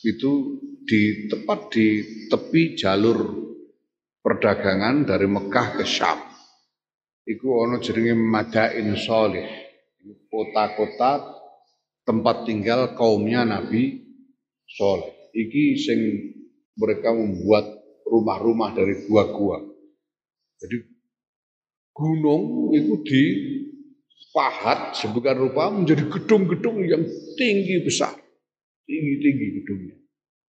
itu 0.00 0.56
di 0.82 1.28
tepat 1.28 1.68
di 1.68 1.86
tepi 2.32 2.72
jalur 2.72 3.20
perdagangan 4.24 5.04
dari 5.04 5.28
Mekah 5.28 5.76
ke 5.76 5.84
Syam. 5.84 6.16
Iku 7.28 7.46
ono 7.52 7.78
jenenge 7.84 8.16
Madain 8.16 8.96
Solih. 8.96 9.46
Kota-kota 10.32 11.36
tempat 12.08 12.48
tinggal 12.48 12.96
kaumnya 12.96 13.44
Nabi 13.44 14.00
Soleh. 14.64 15.30
Iki 15.36 15.64
sing 15.76 16.00
mereka 16.80 17.12
membuat 17.12 17.68
rumah-rumah 18.08 18.72
dari 18.72 19.04
gua-gua. 19.04 19.60
Jadi 20.58 20.76
gunung 21.92 22.72
itu 22.72 22.94
di 23.04 23.22
pahat 24.30 24.94
sebagai 24.94 25.34
rupa 25.34 25.68
menjadi 25.74 26.06
gedung-gedung 26.06 26.86
yang 26.86 27.02
tinggi 27.34 27.82
besar. 27.82 28.14
Tinggi-tinggi 28.86 29.46
gedungnya. 29.62 29.96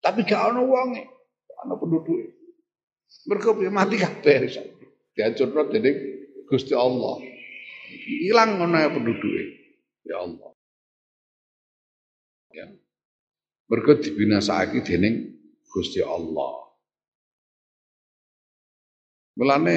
Tapi 0.02 0.26
gak 0.28 0.52
ana 0.52 0.60
wonge, 0.60 1.02
gak 1.48 1.58
ana 1.64 1.74
penduduke. 1.80 2.36
Mergo 3.28 3.54
mati 3.70 3.96
kabeh 4.00 4.50
dihancurno 5.14 5.68
dening 5.68 5.96
Gusti 6.48 6.74
Allah. 6.76 7.20
Hilang 7.92 8.58
ngono 8.58 8.76
ya 8.76 8.88
penduduke. 8.88 9.44
Ya 10.02 10.16
Allah. 10.20 10.50
Ya. 12.52 12.66
Mergo 13.68 13.92
dibinasakake 14.00 14.80
dening 14.84 15.38
Gusti 15.70 16.00
Allah. 16.02 16.72
Mulane 19.38 19.76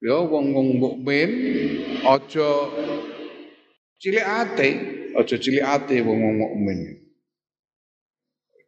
ya 0.00 0.16
wong-wong 0.24 0.80
mukmin 0.80 1.30
aja 2.00 2.50
cilik 4.00 4.24
ate, 4.24 4.68
aja 5.12 5.36
cilik 5.36 5.64
ate 5.64 6.00
wong-wong 6.00 6.36
mukmin. 6.40 6.80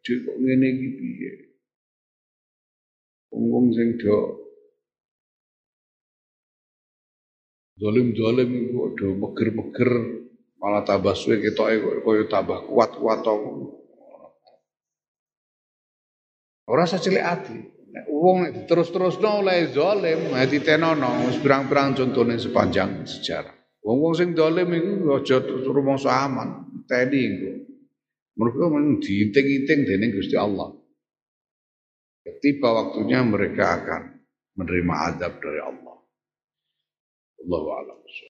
Dek 0.03 0.17
kok 0.19 0.37
ngene 0.37 0.67
iki 0.67 0.87
piye? 0.99 1.31
Wong 3.33 3.73
sing 3.73 3.97
do 3.97 4.43
Dolim-dolim 7.73 8.69
iku 8.69 8.93
do 8.93 9.07
meger-meger 9.17 9.91
malah 10.61 10.85
tambah 10.85 11.17
suwe 11.17 11.41
ketoke 11.41 12.05
koyo 12.05 12.29
tambah 12.29 12.63
kuat-kuat 12.69 13.19
to. 13.25 13.33
Ora 16.69 16.87
cilik 16.87 17.19
ati. 17.19 17.82
Nek 17.93 18.05
wong 18.09 18.65
terus-terusno 18.65 19.45
oleh 19.45 19.69
zalim, 19.69 20.33
ati 20.33 20.65
tenono 20.65 21.29
wis 21.29 21.37
pirang-pirang 21.37 21.93
contone 21.93 22.41
sepanjang 22.41 23.05
sejarah. 23.05 23.53
Wong-wong 23.85 24.17
sing 24.17 24.33
dolim 24.33 24.71
iku 24.73 25.21
aja 25.21 25.37
rumangsa 25.45 26.09
aman, 26.25 26.81
teni 26.89 27.21
iku. 27.21 27.51
Mereka 28.33 28.65
diinting-inting 28.97 29.79
dening 29.85 30.09
Gusti 30.17 30.33
Allah. 30.33 30.73
Ketika 32.25 32.73
waktunya 32.73 33.21
mereka 33.21 33.77
akan 33.77 34.01
menerima 34.57 34.93
azab 35.13 35.37
dari 35.37 35.61
Allah. 35.61 35.95
Allahu 37.45 37.67
a'lam. 37.77 37.99